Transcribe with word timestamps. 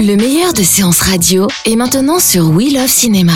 Le 0.00 0.16
meilleur 0.16 0.52
de 0.52 0.62
séances 0.62 1.00
radio 1.00 1.46
est 1.66 1.76
maintenant 1.76 2.18
sur 2.18 2.48
We 2.50 2.72
Love 2.72 2.88
Cinéma. 2.88 3.32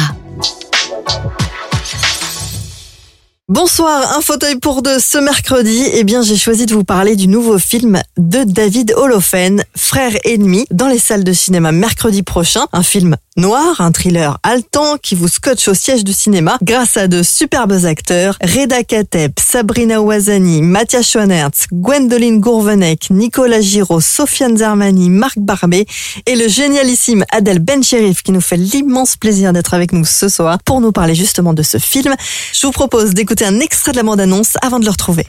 Bonsoir, 3.48 4.16
un 4.16 4.22
fauteuil 4.22 4.56
pour 4.56 4.80
deux 4.80 4.98
ce 4.98 5.18
mercredi. 5.18 5.84
Eh 5.92 6.02
bien, 6.02 6.22
j'ai 6.22 6.36
choisi 6.36 6.64
de 6.64 6.72
vous 6.72 6.82
parler 6.82 7.14
du 7.14 7.28
nouveau 7.28 7.58
film 7.58 8.00
de 8.16 8.42
David 8.42 8.94
Holofen, 8.96 9.62
Frère 9.76 10.12
ennemi, 10.24 10.64
dans 10.70 10.88
les 10.88 10.98
salles 10.98 11.24
de 11.24 11.32
cinéma 11.34 11.70
mercredi 11.70 12.22
prochain. 12.22 12.66
Un 12.72 12.82
film 12.82 13.16
noir, 13.36 13.80
un 13.80 13.90
thriller 13.90 14.38
haletant 14.44 14.96
qui 15.02 15.16
vous 15.16 15.26
scotche 15.26 15.66
au 15.66 15.74
siège 15.74 16.04
du 16.04 16.12
cinéma 16.12 16.56
grâce 16.62 16.96
à 16.96 17.08
de 17.08 17.22
superbes 17.22 17.84
acteurs. 17.84 18.36
Reda 18.40 18.84
Kateb, 18.84 19.32
Sabrina 19.40 20.00
Ouazani, 20.00 20.62
Mathias 20.62 21.08
Schoenertz, 21.08 21.66
Gwendoline 21.72 22.40
Gourvenec, 22.40 23.10
Nicolas 23.10 23.60
Giraud, 23.60 24.00
Sofiane 24.00 24.56
Zermani, 24.56 25.10
Marc 25.10 25.38
Barbet 25.38 25.86
et 26.26 26.36
le 26.36 26.46
génialissime 26.46 27.24
Adèle 27.32 27.58
Bencherif 27.58 28.22
qui 28.22 28.30
nous 28.30 28.40
fait 28.40 28.56
l'immense 28.56 29.16
plaisir 29.16 29.52
d'être 29.52 29.74
avec 29.74 29.92
nous 29.92 30.04
ce 30.04 30.28
soir 30.28 30.58
pour 30.64 30.80
nous 30.80 30.92
parler 30.92 31.16
justement 31.16 31.54
de 31.54 31.62
ce 31.62 31.78
film. 31.78 32.14
Je 32.52 32.66
vous 32.66 32.72
propose 32.72 33.14
d'écouter 33.14 33.44
un 33.44 33.58
extrait 33.58 33.92
de 33.92 33.96
la 33.96 34.04
bande-annonce 34.04 34.56
avant 34.62 34.78
de 34.78 34.84
le 34.84 34.90
retrouver. 34.90 35.26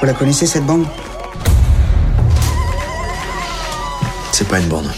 Vous 0.00 0.06
la 0.06 0.14
connaissez 0.14 0.46
cette 0.46 0.64
bande? 0.64 0.86
C'est 4.42 4.48
pas 4.48 4.58
une 4.58 4.66
bande. 4.66 4.90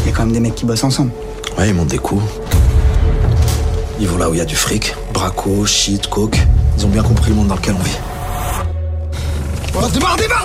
Il 0.00 0.06
y 0.08 0.10
a 0.10 0.16
quand 0.16 0.24
même 0.24 0.32
des 0.32 0.40
mecs 0.40 0.54
qui 0.54 0.64
bossent 0.64 0.82
ensemble. 0.82 1.10
Ouais, 1.58 1.68
ils 1.68 1.74
montent 1.74 1.88
des 1.88 1.98
coups. 1.98 2.24
Ils 4.00 4.08
vont 4.08 4.16
là 4.16 4.30
où 4.30 4.32
il 4.32 4.38
y 4.38 4.40
a 4.40 4.46
du 4.46 4.56
fric. 4.56 4.94
Braco, 5.12 5.66
shit, 5.66 6.06
coke. 6.08 6.38
Ils 6.78 6.86
ont 6.86 6.88
bien 6.88 7.02
compris 7.02 7.28
le 7.28 7.36
monde 7.36 7.48
dans 7.48 7.56
lequel 7.56 7.74
on 7.78 7.82
vit. 7.82 7.98
Oh, 9.74 9.86
démarre, 9.92 10.16
démarre 10.16 10.44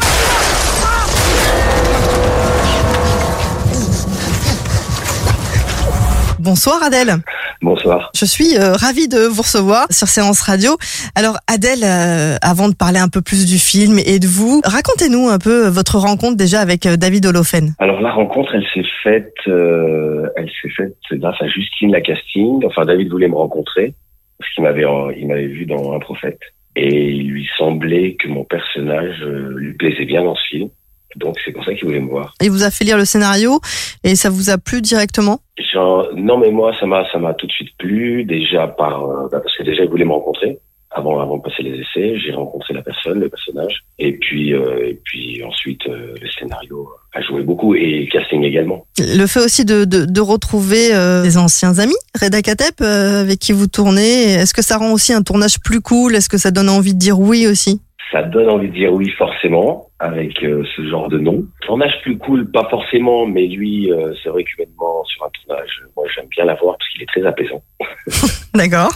Bonsoir 6.39 6.83
Adèle. 6.83 7.21
Bonsoir. 7.63 8.11
Je 8.13 8.25
suis 8.25 8.57
euh, 8.57 8.73
ravie 8.73 9.07
de 9.07 9.25
vous 9.25 9.41
recevoir 9.41 9.87
sur 9.89 10.07
Séance 10.07 10.41
Radio. 10.41 10.71
Alors 11.15 11.37
Adèle, 11.47 11.85
euh, 11.85 12.35
avant 12.41 12.67
de 12.67 12.75
parler 12.75 12.99
un 12.99 13.07
peu 13.07 13.21
plus 13.21 13.45
du 13.45 13.57
film 13.57 13.99
et 14.05 14.19
de 14.19 14.27
vous, 14.27 14.59
racontez-nous 14.65 15.29
un 15.29 15.39
peu 15.39 15.69
votre 15.69 15.97
rencontre 15.97 16.35
déjà 16.35 16.59
avec 16.59 16.85
euh, 16.85 16.97
David 16.97 17.25
Holofen. 17.25 17.71
Alors 17.79 18.01
la 18.01 18.11
rencontre, 18.11 18.53
elle 18.53 18.67
s'est 18.73 18.89
faite, 19.01 19.33
euh, 19.47 20.27
elle 20.35 20.51
s'est 20.61 20.71
faite 20.75 20.97
grâce 21.13 21.41
à 21.41 21.47
Justine 21.47 21.93
la 21.93 22.01
casting. 22.01 22.65
Enfin, 22.65 22.83
David 22.83 23.09
voulait 23.09 23.29
me 23.29 23.35
rencontrer 23.35 23.93
parce 24.37 24.51
qu'il 24.53 24.63
m'avait, 24.65 24.83
il 25.17 25.27
m'avait 25.27 25.47
vu 25.47 25.65
dans 25.65 25.93
Un 25.93 25.99
Prophète 25.99 26.41
et 26.75 27.11
il 27.11 27.29
lui 27.29 27.47
semblait 27.57 28.15
que 28.15 28.27
mon 28.27 28.43
personnage 28.43 29.21
euh, 29.21 29.53
lui 29.55 29.73
plaisait 29.73 30.05
bien 30.05 30.23
dans 30.23 30.35
ce 30.35 30.43
film. 30.49 30.69
Donc 31.15 31.35
c'est 31.43 31.51
pour 31.51 31.63
ça 31.63 31.73
qu'il 31.73 31.85
voulait 31.85 31.99
me 31.99 32.09
voir. 32.09 32.33
Il 32.41 32.51
vous 32.51 32.63
a 32.63 32.71
fait 32.71 32.85
lire 32.85 32.97
le 32.97 33.05
scénario 33.05 33.59
et 34.03 34.15
ça 34.15 34.29
vous 34.29 34.49
a 34.49 34.57
plu 34.57 34.81
directement? 34.81 35.39
Genre, 35.73 36.09
non 36.15 36.37
mais 36.37 36.51
moi 36.51 36.73
ça 36.79 36.85
m'a 36.85 37.03
ça 37.11 37.19
m'a 37.19 37.33
tout 37.33 37.47
de 37.47 37.51
suite 37.51 37.75
plu 37.77 38.23
déjà 38.25 38.67
par 38.67 39.03
euh, 39.03 39.27
bah, 39.31 39.39
parce 39.43 39.55
que 39.57 39.63
déjà 39.63 39.83
il 39.83 39.89
voulait 39.89 40.05
me 40.05 40.11
rencontrer. 40.11 40.59
Avant 40.95 41.19
avant 41.19 41.37
de 41.37 41.41
passer 41.41 41.63
les 41.63 41.79
essais 41.79 42.19
j'ai 42.19 42.33
rencontré 42.33 42.73
la 42.73 42.83
personne 42.83 43.19
le 43.19 43.29
personnage. 43.29 43.83
Et 43.97 44.13
puis 44.13 44.53
euh, 44.53 44.87
et 44.89 44.99
puis 45.03 45.43
ensuite 45.43 45.81
euh, 45.87 46.13
le 46.21 46.29
scénario 46.29 46.87
a 47.13 47.21
joué 47.21 47.41
beaucoup 47.41 47.73
et 47.75 48.01
le 48.01 48.11
casting 48.11 48.43
également. 48.43 48.85
Le 48.99 49.25
fait 49.25 49.39
aussi 49.39 49.65
de, 49.65 49.85
de, 49.85 50.05
de 50.05 50.21
retrouver 50.21 50.89
des 51.23 51.37
anciens 51.37 51.77
amis, 51.77 51.93
Reda 52.19 52.41
Kateb, 52.41 52.73
euh, 52.81 53.21
avec 53.21 53.39
qui 53.39 53.53
vous 53.53 53.67
tournez, 53.67 54.33
est-ce 54.33 54.53
que 54.53 54.63
ça 54.63 54.77
rend 54.77 54.91
aussi 54.91 55.13
un 55.13 55.21
tournage 55.21 55.59
plus 55.59 55.81
cool? 55.81 56.15
Est-ce 56.15 56.29
que 56.29 56.37
ça 56.37 56.49
donne 56.51 56.69
envie 56.69 56.93
de 56.93 56.99
dire 56.99 57.19
oui 57.19 57.45
aussi? 57.47 57.81
Ça 58.13 58.21
donne 58.21 58.49
envie 58.49 58.69
de 58.69 58.73
dire 58.73 58.93
oui 58.93 59.09
forcément 59.17 59.87
avec 59.99 60.43
euh, 60.43 60.63
ce 60.75 60.87
genre 60.87 61.09
de 61.09 61.17
nom. 61.17 61.43
Tournage 61.61 61.93
plus 62.03 62.17
cool, 62.17 62.49
pas 62.51 62.67
forcément, 62.69 63.25
mais 63.25 63.47
lui, 63.47 63.91
euh, 63.91 64.13
c'est 64.21 64.29
vrai 64.29 64.43
qu'humainement 64.43 65.03
sur 65.05 65.25
un 65.25 65.29
tournage, 65.43 65.83
moi 65.95 66.05
j'aime 66.13 66.27
bien 66.27 66.45
l'avoir 66.45 66.77
parce 66.77 66.89
qu'il 66.89 67.01
est 67.01 67.07
très 67.07 67.25
apaisant. 67.25 67.63
D'accord. 68.53 68.91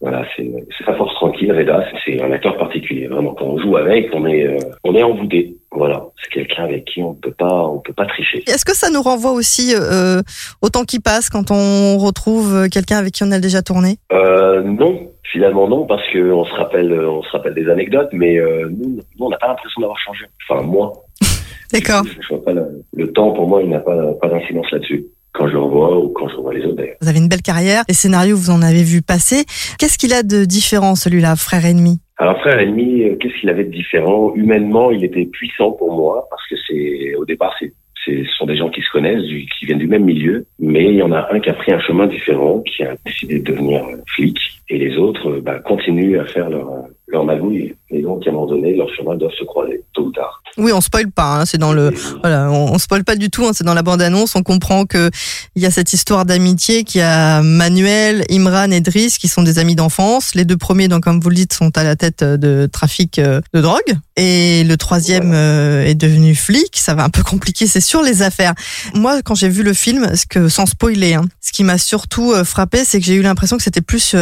Voilà, 0.00 0.24
c'est 0.34 0.50
sa 0.86 0.94
force 0.94 1.14
tranquille, 1.14 1.52
Reda, 1.52 1.84
c'est 2.04 2.22
un 2.22 2.32
acteur 2.32 2.56
particulier. 2.56 3.06
Vraiment, 3.06 3.34
quand 3.34 3.44
on 3.44 3.58
joue 3.58 3.76
avec, 3.76 4.08
on 4.14 4.26
est 4.26 4.46
euh, 4.46 4.56
on 4.84 4.94
est 4.94 5.02
envoûté. 5.02 5.56
Voilà, 5.70 6.06
c'est 6.22 6.30
quelqu'un 6.30 6.64
avec 6.64 6.84
qui 6.86 7.02
on 7.02 7.14
peut 7.14 7.34
pas 7.36 7.66
on 7.66 7.80
peut 7.80 7.92
pas 7.92 8.06
tricher. 8.06 8.44
Est-ce 8.46 8.64
que 8.64 8.74
ça 8.74 8.90
nous 8.90 9.02
renvoie 9.02 9.32
aussi 9.32 9.74
euh, 9.74 10.22
au 10.62 10.70
temps 10.70 10.84
qui 10.84 11.00
passe 11.00 11.28
quand 11.28 11.50
on 11.50 11.98
retrouve 11.98 12.68
quelqu'un 12.70 12.96
avec 12.96 13.12
qui 13.12 13.24
on 13.24 13.32
a 13.32 13.40
déjà 13.40 13.60
tourné? 13.60 13.96
Non, 14.12 15.13
finalement 15.32 15.68
non, 15.68 15.86
parce 15.86 16.02
que 16.12 16.32
on 16.32 16.44
se 16.44 16.52
rappelle 16.54 16.92
on 16.92 17.22
se 17.22 17.30
rappelle 17.30 17.54
des 17.54 17.68
anecdotes, 17.68 18.10
mais 18.12 18.38
euh, 18.38 18.68
nous, 18.70 18.90
nous, 19.18 19.26
on 19.26 19.28
n'a 19.30 19.38
pas 19.38 19.48
l'impression 19.48 19.80
d'avoir 19.80 19.98
changé. 19.98 20.24
Enfin 20.48 20.62
moi, 20.62 20.92
D'accord. 21.72 22.02
je, 22.06 22.22
je 22.22 22.28
vois 22.28 22.44
pas 22.44 22.52
le, 22.52 22.82
le 22.94 23.12
temps 23.12 23.32
pour 23.32 23.48
moi, 23.48 23.62
il 23.62 23.70
n'a 23.70 23.80
pas 23.80 24.12
pas 24.20 24.28
d'incidence 24.28 24.70
là-dessus. 24.70 25.06
Quand 25.32 25.48
je 25.48 25.54
le 25.54 25.58
revois 25.60 25.98
ou 25.98 26.10
quand 26.10 26.28
je 26.28 26.36
revois 26.36 26.54
les 26.54 26.64
autres 26.64 26.76
d'ailleurs. 26.76 26.94
Vous 27.00 27.08
avez 27.08 27.18
une 27.18 27.28
belle 27.28 27.42
carrière, 27.42 27.82
les 27.88 27.94
scénarios 27.94 28.36
vous 28.36 28.50
en 28.50 28.62
avez 28.62 28.84
vu 28.84 29.02
passer. 29.02 29.44
Qu'est-ce 29.80 29.98
qu'il 29.98 30.12
a 30.14 30.22
de 30.22 30.44
différent 30.44 30.94
celui-là, 30.94 31.34
frère 31.34 31.66
ennemi? 31.66 31.98
Alors 32.18 32.38
frère 32.38 32.60
ennemi, 32.60 33.02
euh, 33.02 33.16
qu'est-ce 33.16 33.34
qu'il 33.40 33.50
avait 33.50 33.64
de 33.64 33.72
différent? 33.72 34.32
Humainement, 34.36 34.92
il 34.92 35.02
était 35.04 35.24
puissant 35.24 35.72
pour 35.72 35.92
moi 35.92 36.28
parce 36.30 36.42
que 36.48 36.54
c'est 36.68 37.16
au 37.16 37.24
départ 37.24 37.52
c'est- 37.58 37.72
ce 38.04 38.24
sont 38.36 38.46
des 38.46 38.56
gens 38.56 38.70
qui 38.70 38.82
se 38.82 38.90
connaissent, 38.90 39.22
qui 39.58 39.66
viennent 39.66 39.78
du 39.78 39.86
même 39.86 40.04
milieu, 40.04 40.46
mais 40.58 40.84
il 40.84 40.96
y 40.96 41.02
en 41.02 41.12
a 41.12 41.28
un 41.32 41.40
qui 41.40 41.50
a 41.50 41.54
pris 41.54 41.72
un 41.72 41.80
chemin 41.80 42.06
différent, 42.06 42.60
qui 42.60 42.82
a 42.82 42.94
décidé 43.04 43.38
de 43.40 43.52
devenir 43.52 43.84
flic, 44.14 44.38
et 44.68 44.78
les 44.78 44.96
autres 44.96 45.40
bah, 45.40 45.58
continuent 45.60 46.18
à 46.18 46.24
faire 46.24 46.50
leur, 46.50 46.68
leur 47.06 47.24
magouille. 47.24 47.74
Et 47.90 48.02
donc, 48.02 48.26
à 48.26 48.30
un 48.30 48.32
moment 48.32 48.46
donné, 48.46 48.74
leurs 48.74 48.92
chemins 48.94 49.16
doivent 49.16 49.34
se 49.38 49.44
croiser, 49.44 49.82
tôt 49.92 50.04
ou 50.04 50.12
tard. 50.12 50.42
Oui, 50.56 50.72
on 50.72 50.80
spoil 50.80 51.10
pas, 51.10 51.40
hein, 51.40 51.44
c'est 51.44 51.58
dans 51.58 51.72
le 51.72 51.92
Voilà, 52.20 52.50
on, 52.50 52.72
on 52.72 52.78
spoil 52.78 53.04
pas 53.04 53.16
du 53.16 53.30
tout, 53.30 53.44
hein, 53.44 53.50
c'est 53.52 53.64
dans 53.64 53.74
la 53.74 53.82
bande-annonce, 53.82 54.36
on 54.36 54.42
comprend 54.42 54.84
que 54.86 55.10
il 55.54 55.62
y 55.62 55.66
a 55.66 55.70
cette 55.70 55.92
histoire 55.92 56.24
d'amitié 56.24 56.84
qui 56.84 57.00
a 57.00 57.42
Manuel, 57.42 58.24
Imran 58.30 58.70
et 58.70 58.80
Driss 58.80 59.18
qui 59.18 59.28
sont 59.28 59.42
des 59.42 59.58
amis 59.58 59.74
d'enfance. 59.74 60.34
Les 60.34 60.44
deux 60.44 60.56
premiers, 60.56 60.88
donc 60.88 61.04
comme 61.04 61.20
vous 61.20 61.28
le 61.28 61.34
dites, 61.34 61.52
sont 61.52 61.76
à 61.76 61.84
la 61.84 61.96
tête 61.96 62.22
euh, 62.22 62.36
de 62.36 62.66
trafic 62.70 63.18
euh, 63.18 63.40
de 63.52 63.60
drogue 63.60 63.96
et 64.16 64.64
le 64.64 64.76
troisième 64.76 65.32
euh, 65.34 65.84
est 65.84 65.94
devenu 65.94 66.34
flic. 66.34 66.76
Ça 66.76 66.94
va 66.94 67.04
un 67.04 67.10
peu 67.10 67.22
compliquer, 67.22 67.66
c'est 67.66 67.80
sûr, 67.80 68.02
les 68.02 68.22
affaires. 68.22 68.54
Moi, 68.94 69.22
quand 69.22 69.34
j'ai 69.34 69.48
vu 69.48 69.62
le 69.62 69.72
film, 69.72 70.16
ce 70.16 70.26
que 70.26 70.48
sans 70.48 70.66
spoiler, 70.66 71.14
hein, 71.14 71.24
ce 71.40 71.52
qui 71.52 71.64
m'a 71.64 71.78
surtout 71.78 72.32
frappé, 72.44 72.84
c'est 72.84 72.98
que 73.00 73.06
j'ai 73.06 73.14
eu 73.14 73.22
l'impression 73.22 73.56
que 73.56 73.62
c'était 73.62 73.80
plus 73.80 74.16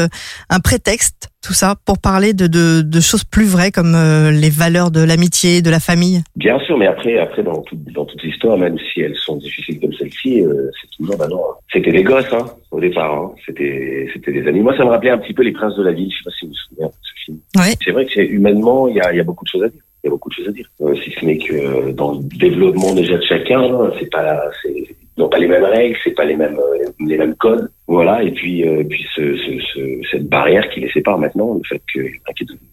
un 0.50 0.60
prétexte 0.60 1.31
tout 1.42 1.52
ça 1.52 1.74
pour 1.84 1.98
parler 1.98 2.32
de, 2.32 2.46
de, 2.46 2.82
de 2.82 3.00
choses 3.00 3.24
plus 3.24 3.44
vraies 3.46 3.70
comme 3.70 3.94
euh, 3.94 4.30
les 4.30 4.50
valeurs 4.50 4.90
de 4.90 5.02
l'amitié, 5.02 5.60
de 5.60 5.70
la 5.70 5.80
famille? 5.80 6.22
Bien 6.36 6.58
sûr, 6.60 6.78
mais 6.78 6.86
après, 6.86 7.18
après 7.18 7.42
dans, 7.42 7.60
tout, 7.62 7.76
dans 7.94 8.04
toute 8.04 8.22
l'histoire, 8.22 8.56
même 8.56 8.76
si 8.78 9.00
elles 9.00 9.16
sont 9.16 9.36
difficiles 9.36 9.80
comme 9.80 9.92
celle-ci, 9.94 10.40
euh, 10.42 10.70
c'est 10.80 10.96
toujours, 10.96 11.16
bah 11.16 11.28
non, 11.28 11.42
c'était 11.72 11.92
des 11.92 12.02
gosses, 12.04 12.32
hein, 12.32 12.46
au 12.70 12.80
départ, 12.80 13.12
hein. 13.12 13.32
c'était, 13.44 14.08
c'était 14.12 14.32
des 14.32 14.46
amis. 14.46 14.60
Moi, 14.60 14.76
ça 14.76 14.84
me 14.84 14.90
rappelait 14.90 15.10
un 15.10 15.18
petit 15.18 15.34
peu 15.34 15.42
Les 15.42 15.52
Princes 15.52 15.76
de 15.76 15.82
la 15.82 15.92
Ville, 15.92 16.10
je 16.10 16.18
sais 16.18 16.24
pas 16.24 16.30
si 16.38 16.46
vous 16.46 16.52
vous 16.52 16.76
souvenez 16.76 16.88
de 16.88 16.92
ce 17.02 17.24
film. 17.24 17.38
Ouais. 17.56 17.74
C'est 17.84 17.90
vrai 17.90 18.06
que 18.06 18.12
c'est 18.14 18.24
humainement, 18.24 18.88
il 18.88 18.96
y 18.96 19.00
a, 19.00 19.12
y 19.12 19.20
a 19.20 19.24
beaucoup 19.24 19.44
de 19.44 19.50
choses 19.50 19.64
à 19.64 19.68
dire. 19.68 19.82
Il 20.04 20.08
y 20.08 20.08
a 20.08 20.10
beaucoup 20.10 20.30
de 20.30 20.34
choses 20.34 20.48
à 20.48 20.52
dire. 20.52 20.66
Euh, 20.80 20.96
si 20.96 21.12
ce 21.12 21.24
n'est 21.24 21.38
que 21.38 21.52
euh, 21.54 21.92
dans 21.92 22.12
le 22.12 22.18
développement 22.38 22.92
déjà 22.92 23.16
de 23.16 23.22
chacun, 23.22 23.62
hein, 23.62 23.92
c'est 24.00 24.10
pas, 24.10 24.22
la- 24.22 24.50
c'est, 24.60 24.70
ils 24.72 25.20
n'ont 25.20 25.28
pas 25.28 25.38
les 25.38 25.46
mêmes 25.46 25.62
règles, 25.62 25.96
c'est 26.02 26.10
pas 26.10 26.24
les 26.24 26.34
mêmes, 26.34 26.58
euh, 26.58 26.90
les 27.06 27.18
mêmes 27.18 27.36
codes. 27.36 27.70
Voilà. 27.92 28.22
Et 28.22 28.30
puis, 28.32 28.66
euh, 28.66 28.84
ce, 29.14 29.36
ce, 29.36 29.60
ce- 29.60 30.00
cette 30.10 30.26
barrière 30.28 30.68
qui 30.70 30.80
les 30.80 30.90
sépare 30.92 31.18
maintenant, 31.18 31.54
le 31.54 31.60
fait 31.68 31.82
qu'il 31.92 32.04
y 32.06 32.08
en 32.08 32.30
a 32.30 32.32
qui 32.32 32.44
est 32.44 32.46
devenu 32.46 32.66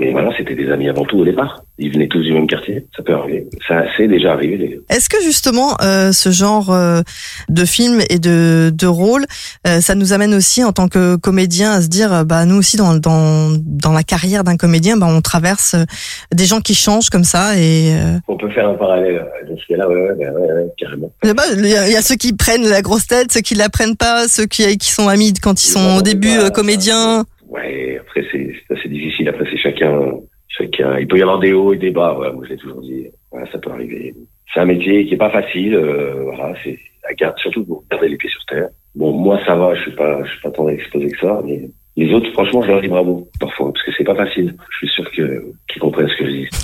Mais 0.00 0.12
voilà, 0.12 0.30
c'était 0.36 0.54
des 0.54 0.70
amis 0.70 0.88
avant 0.88 1.04
tout 1.04 1.18
au 1.18 1.24
départ. 1.24 1.64
Ils 1.78 1.92
venaient 1.92 2.08
tous 2.08 2.22
du 2.22 2.32
même 2.32 2.46
quartier. 2.46 2.86
Ça 2.96 3.02
peut 3.02 3.14
arriver. 3.14 3.48
Ça 3.66 3.84
c'est 3.96 4.06
déjà 4.08 4.32
arrivé. 4.32 4.80
Est-ce 4.90 5.08
que 5.08 5.20
justement 5.22 5.76
euh, 5.82 6.12
ce 6.12 6.30
genre 6.30 6.72
euh, 6.72 7.02
de 7.48 7.64
film 7.64 8.00
et 8.08 8.18
de, 8.18 8.70
de 8.72 8.86
rôle, 8.86 9.24
euh, 9.66 9.80
ça 9.80 9.94
nous 9.94 10.12
amène 10.12 10.34
aussi 10.34 10.62
en 10.62 10.72
tant 10.72 10.88
que 10.88 11.16
comédien 11.16 11.72
à 11.72 11.82
se 11.82 11.88
dire, 11.88 12.12
euh, 12.12 12.24
bah 12.24 12.44
nous 12.44 12.56
aussi 12.56 12.76
dans 12.76 12.94
dans 12.94 13.50
dans 13.64 13.92
la 13.92 14.02
carrière 14.02 14.44
d'un 14.44 14.56
comédien, 14.56 14.96
bah 14.96 15.06
on 15.08 15.20
traverse 15.20 15.74
euh, 15.74 15.84
des 16.32 16.44
gens 16.46 16.60
qui 16.60 16.74
changent 16.74 17.10
comme 17.10 17.24
ça 17.24 17.56
et 17.56 17.94
euh, 17.94 18.18
On 18.28 18.36
peut 18.36 18.50
faire 18.50 18.68
un 18.68 18.74
parallèle 18.74 19.24
cas-là, 19.68 19.88
ouais, 19.88 19.94
ouais, 19.94 20.12
ouais, 20.12 20.28
ouais, 20.30 20.52
ouais, 20.52 20.66
carrément. 20.78 21.12
bah, 21.22 21.42
il 21.56 21.66
y, 21.66 21.76
a 21.76 21.86
il 21.86 21.92
y 21.92 21.96
a 21.96 22.02
ceux 22.02 22.16
qui 22.16 22.32
prennent 22.32 22.66
la 22.68 22.82
grosse 22.82 23.06
tête, 23.06 23.32
ceux 23.32 23.40
qui 23.40 23.54
la 23.54 23.68
prennent 23.68 23.96
pas, 23.96 24.28
ceux 24.28 24.46
qui 24.46 24.76
qui 24.78 24.90
sont 24.90 25.08
amis 25.08 25.34
quand 25.34 25.62
ils 25.62 25.68
sont 25.68 25.98
au 25.98 26.02
début 26.02 26.36
euh, 26.36 26.50
comédiens. 26.50 27.24
Ouais, 27.48 27.98
après 28.00 28.24
c'est 28.30 28.52
assez 28.70 28.88
difficile. 28.88 29.28
Après 29.28 29.44
c'est 29.50 29.58
chacun, 29.58 30.12
chacun. 30.48 30.98
Il 30.98 31.08
peut 31.08 31.18
y 31.18 31.22
avoir 31.22 31.38
des 31.38 31.52
hauts 31.52 31.72
et 31.72 31.78
des 31.78 31.90
bas. 31.90 32.12
Voilà, 32.16 32.32
moi 32.32 32.44
je 32.44 32.50
l'ai 32.50 32.58
toujours 32.58 32.82
dit. 32.82 33.06
Voilà, 33.30 33.50
ça 33.50 33.58
peut 33.58 33.70
arriver. 33.70 34.14
C'est 34.52 34.60
un 34.60 34.66
métier 34.66 35.06
qui 35.06 35.14
est 35.14 35.18
pas 35.18 35.30
facile. 35.30 35.74
euh, 35.74 36.24
voilà, 36.24 36.54
c'est 36.62 36.78
à 37.08 37.14
garder, 37.14 37.40
surtout 37.40 37.64
pour 37.64 37.84
garder 37.90 38.08
les 38.08 38.16
pieds 38.16 38.30
sur 38.30 38.44
terre. 38.46 38.68
Bon, 38.94 39.12
moi 39.12 39.40
ça 39.46 39.54
va. 39.56 39.74
Je 39.74 39.82
suis 39.82 39.96
pas, 39.96 40.22
je 40.24 40.30
suis 40.30 40.40
pas 40.40 40.50
tant 40.50 40.68
exposé 40.68 41.10
que 41.10 41.18
ça. 41.18 41.40
Mais 41.44 41.70
les 41.96 42.12
autres, 42.12 42.30
franchement, 42.32 42.62
je 42.62 42.68
leur 42.68 42.80
dis 42.80 42.88
bravo 42.88 43.28
parfois 43.40 43.72
parce 43.72 43.84
que 43.84 43.92
c'est 43.96 44.04
pas 44.04 44.14
facile. 44.14 44.54
Je 44.70 44.76
suis 44.78 44.88
sûr 44.88 45.10
que 45.10 45.52
qu'ils 45.68 45.80
comprennent 45.80 46.08
ce 46.08 46.16
que 46.16 46.26
je 46.26 46.30
dis. 46.30 46.48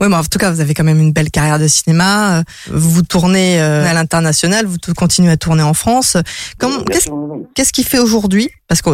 Oui, 0.00 0.06
mais 0.08 0.16
en 0.16 0.22
tout 0.22 0.38
cas, 0.38 0.52
vous 0.52 0.60
avez 0.60 0.72
quand 0.74 0.84
même 0.84 1.00
une 1.00 1.12
belle 1.12 1.30
carrière 1.30 1.58
de 1.58 1.66
cinéma. 1.66 2.44
Vous 2.68 3.02
tournez 3.02 3.60
euh, 3.60 3.84
à 3.84 3.92
l'international, 3.92 4.66
vous 4.66 4.76
continuez 4.96 5.30
à 5.30 5.36
tourner 5.36 5.62
en 5.62 5.74
France. 5.74 6.16
Qu'est-ce, 6.60 7.10
qu'est-ce 7.54 7.72
qui 7.72 7.82
fait 7.82 7.98
aujourd'hui? 7.98 8.50
Parce 8.68 8.82
que 8.82 8.90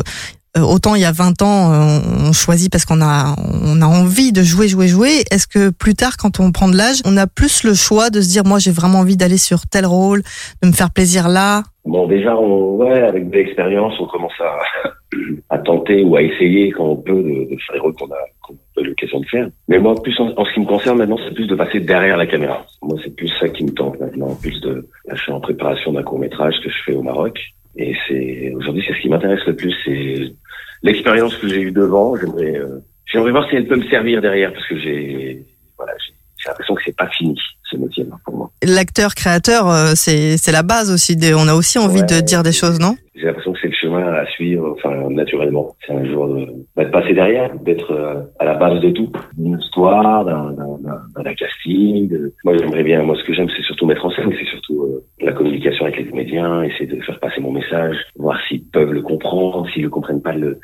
autant 0.63 0.95
il 0.95 1.03
y 1.03 1.05
a 1.05 1.13
20 1.13 1.43
ans, 1.43 1.73
euh, 1.73 1.99
on 2.29 2.33
choisit 2.33 2.71
parce 2.71 2.85
qu'on 2.85 3.01
a, 3.01 3.35
on 3.65 3.83
a 3.83 3.87
envie 3.87 4.33
de 4.33 4.43
jouer, 4.43 4.69
jouer, 4.69 4.89
jouer. 4.89 5.25
Est-ce 5.31 5.47
que 5.47 5.71
plus 5.71 5.95
tard, 5.95 6.17
quand 6.17 6.41
on 6.41 6.53
prend 6.53 6.69
de 6.69 6.77
l'âge, 6.77 7.01
on 7.05 7.17
a 7.17 7.27
plus 7.27 7.65
le 7.65 7.75
choix 7.75 8.11
de 8.11 8.21
se 8.21 8.29
dire, 8.29 8.45
moi, 8.45 8.59
j'ai 8.59 8.71
vraiment 8.71 9.01
envie 9.01 9.17
d'aller 9.17 9.39
sur 9.39 9.67
tel 9.67 9.87
rôle, 9.87 10.23
de 10.63 10.69
me 10.69 10.73
faire 10.73 10.91
plaisir 10.91 11.29
là? 11.29 11.63
Bon, 11.85 12.07
déjà, 12.09 12.37
on, 12.37 12.77
ouais, 12.77 13.03
avec 13.03 13.31
de 13.31 13.37
l'expérience, 13.37 13.95
on 14.01 14.07
commence 14.07 14.33
à, 14.41 14.89
à 15.51 15.59
tenter 15.59 16.03
ou 16.03 16.17
à 16.17 16.23
essayer 16.23 16.71
quand 16.73 16.85
on 16.85 16.97
peut 16.97 17.23
de, 17.23 17.49
faire 17.49 17.75
les 17.75 17.81
rôles 17.81 17.95
qu'on 17.95 18.07
a, 18.07 18.83
l'occasion 18.83 19.21
de 19.21 19.27
faire. 19.27 19.49
Mais 19.69 19.79
moi, 19.79 19.95
plus 20.03 20.19
en, 20.21 20.45
ce 20.45 20.53
qui 20.53 20.61
me 20.61 20.67
concerne 20.67 20.99
maintenant, 20.99 21.19
c'est 21.25 21.35
plus 21.35 21.47
de 21.47 21.55
passer 21.55 21.81
derrière 21.81 22.17
la 22.17 22.27
caméra. 22.27 22.67
Moi, 22.83 22.99
c'est 23.05 23.15
plus 23.15 23.31
ça 23.41 23.49
qui 23.49 23.65
me 23.65 23.71
tente 23.71 24.01
maintenant. 24.01 24.35
Plus 24.41 24.61
de, 24.61 24.89
là, 25.07 25.15
je 25.15 25.31
en 25.31 25.41
préparation 25.41 25.93
d'un 25.93 26.03
court 26.03 26.19
métrage 26.19 26.55
que 26.63 26.71
je 26.71 26.77
fais 26.85 26.95
au 26.95 27.03
Maroc. 27.03 27.39
Et 27.79 27.95
c'est, 28.09 28.53
aujourd'hui, 28.57 28.83
c'est 28.87 28.95
ce 28.95 29.01
qui 29.01 29.09
m'intéresse 29.09 29.45
le 29.47 29.55
plus, 29.57 29.75
c'est 29.85 30.33
l'expérience 30.83 31.37
que 31.37 31.49
j'ai 31.49 31.61
eue 31.61 31.73
devant. 31.73 32.17
J'aimerais, 32.17 32.57
euh, 32.59 32.79
j'aimerais 33.07 33.31
voir 33.33 33.49
si 33.49 33.57
elle 33.57 33.67
peut 33.67 33.77
me 33.77 33.89
servir 33.89 34.21
derrière 34.23 34.53
parce 34.53 34.67
que 34.67 34.79
j'ai, 34.79 35.45
voilà, 35.77 35.93
j'ai, 36.05 36.15
j'ai 36.39 36.49
l'impression 36.49 36.75
que 36.75 36.83
c'est 36.85 36.97
pas 36.97 37.09
fini, 37.09 37.35
ce 37.71 37.77
métier-là, 37.77 38.17
pour 38.25 38.37
moi. 38.37 38.51
L'acteur 38.63 39.15
créateur, 39.15 39.69
euh, 39.71 39.93
c'est, 39.95 40.37
c'est 40.37 40.53
la 40.53 40.63
base 40.63 40.91
aussi. 40.93 41.17
Des, 41.17 41.35
on 41.35 41.49
a 41.49 41.55
aussi 41.55 41.79
envie 41.79 42.01
Ouais. 42.01 42.07
de 42.07 42.21
dire 42.21 42.43
des 42.43 42.53
choses, 42.53 42.79
non? 42.81 42.97
J'ai 43.15 43.25
l'impression 43.27 43.53
que 43.55 43.59
c'est 43.63 43.69
le 43.69 43.75
chemin 43.75 44.13
à 44.13 44.27
suivre, 44.27 44.75
enfin 44.77 45.09
naturellement. 45.11 45.75
C'est 45.87 45.95
un 45.95 46.05
jour 46.05 46.29
de, 46.29 46.47
de 46.77 46.91
passer 46.91 47.15
derrière, 47.15 47.51
d'être 47.61 47.91
euh, 47.91 48.21
à 48.39 48.45
la 48.45 48.55
base 48.55 48.79
de 48.81 48.91
tout, 48.91 49.11
d'une 49.39 49.59
histoire, 49.59 50.25
d'un, 50.27 50.51
d'un, 50.53 50.79
d'un, 50.81 51.23
d'un 51.23 51.35
casting. 51.35 52.09
de- 52.09 52.35
Moi, 52.45 52.59
j'aimerais 52.59 52.83
bien. 52.83 53.03
Moi, 53.03 53.17
ce 53.19 53.25
que 53.27 53.33
j'aime, 53.33 53.49
c'est 53.57 53.63
surtout 53.63 53.87
mettre 53.87 54.05
en 54.05 54.11
scène, 54.11 54.31
c'est 54.39 54.45
surtout 54.51 54.66
euh, 54.85 55.05
la 55.21 55.33
communication 55.33 55.85
avec 55.85 55.99
les 55.99 56.07
comédiens, 56.07 56.63
essayer 56.63 56.87
de 56.87 57.01
faire 57.03 57.19
passer 57.21 57.41
mon 57.41 57.53
message, 57.53 57.97
voir 58.17 58.39
s'ils 58.47 58.65
peuvent 58.65 58.93
le 58.93 59.03
comprendre, 59.03 59.69
s'ils 59.71 59.83
le 59.83 59.91
comprennent 59.91 60.23
pas, 60.23 60.33
le 60.33 60.61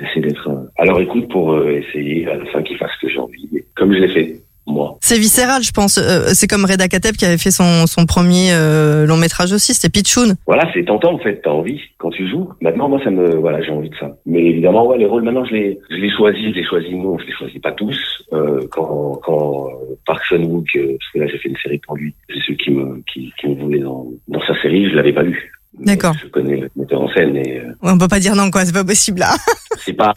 essayer 0.00 0.20
d'être 0.20 0.70
à 0.76 0.84
leur 0.84 1.00
écoute 1.00 1.28
pour 1.28 1.52
euh, 1.52 1.70
essayer 1.70 2.28
à 2.28 2.36
la 2.36 2.44
fin 2.46 2.62
qu'ils 2.62 2.76
fassent 2.76 2.92
ce 3.00 3.06
que 3.06 3.12
j'ai 3.12 3.18
envie, 3.18 3.64
comme 3.74 3.92
je 3.92 3.98
l'ai 3.98 4.08
fait 4.08 4.40
moi. 4.72 4.96
C'est 5.00 5.18
viscéral, 5.18 5.62
je 5.62 5.72
pense. 5.72 5.98
Euh, 5.98 6.28
c'est 6.32 6.46
comme 6.46 6.64
Reda 6.64 6.88
Kateb 6.88 7.16
qui 7.16 7.24
avait 7.24 7.38
fait 7.38 7.50
son, 7.50 7.86
son 7.86 8.06
premier 8.06 8.52
euh, 8.52 9.06
long 9.06 9.16
métrage 9.16 9.52
aussi, 9.52 9.74
c'était 9.74 9.88
Pichoun. 9.88 10.34
Voilà, 10.46 10.68
c'est 10.72 10.84
tentant 10.84 11.14
en 11.14 11.18
fait, 11.18 11.40
t'as 11.42 11.50
envie 11.50 11.80
quand 11.98 12.10
tu 12.10 12.28
joues. 12.28 12.48
Maintenant, 12.60 12.88
moi, 12.88 13.00
ça 13.02 13.10
me, 13.10 13.36
voilà, 13.36 13.62
j'ai 13.62 13.70
envie 13.70 13.90
de 13.90 13.96
ça. 13.96 14.16
Mais 14.26 14.44
évidemment, 14.44 14.86
ouais, 14.86 14.98
les 14.98 15.06
rôles 15.06 15.22
maintenant, 15.22 15.44
je 15.44 15.54
les, 15.54 15.78
je 15.90 15.96
les 15.96 16.10
choisis, 16.10 16.50
je 16.50 16.54
les 16.54 16.64
choisis 16.64 16.92
non, 16.92 17.18
je 17.18 17.26
les 17.26 17.32
choisis 17.32 17.60
pas 17.60 17.72
tous. 17.72 17.98
Euh, 18.32 18.60
quand, 18.70 19.20
quand 19.22 19.68
euh, 19.68 19.94
Park 20.06 20.22
Chan 20.24 20.42
Wook, 20.42 20.68
euh, 20.76 20.96
parce 20.98 21.12
que 21.12 21.18
là, 21.18 21.26
j'ai 21.26 21.38
fait 21.38 21.48
une 21.48 21.56
série 21.56 21.78
pour 21.78 21.96
lui, 21.96 22.14
j'ai 22.28 22.40
ceux 22.46 22.54
qui 22.54 22.70
me, 22.70 23.02
qui, 23.12 23.32
qui 23.40 23.48
me 23.48 23.54
voulaient 23.54 23.78
dans, 23.80 24.06
dans 24.28 24.40
sa 24.40 24.60
série, 24.60 24.90
je 24.90 24.94
l'avais 24.94 25.12
pas 25.12 25.22
vu. 25.22 25.52
D'accord. 25.80 26.14
Je 26.20 26.28
connais 26.28 26.56
le 26.56 26.70
metteur 26.76 27.00
en 27.00 27.08
scène 27.12 27.36
et 27.36 27.60
euh, 27.60 27.72
on 27.82 27.98
peut 27.98 28.08
pas 28.08 28.18
dire 28.18 28.34
non, 28.34 28.50
quoi, 28.50 28.64
c'est 28.64 28.72
pas 28.72 28.84
possible 28.84 29.20
là. 29.20 29.34
c'est 29.78 29.92
pas, 29.92 30.12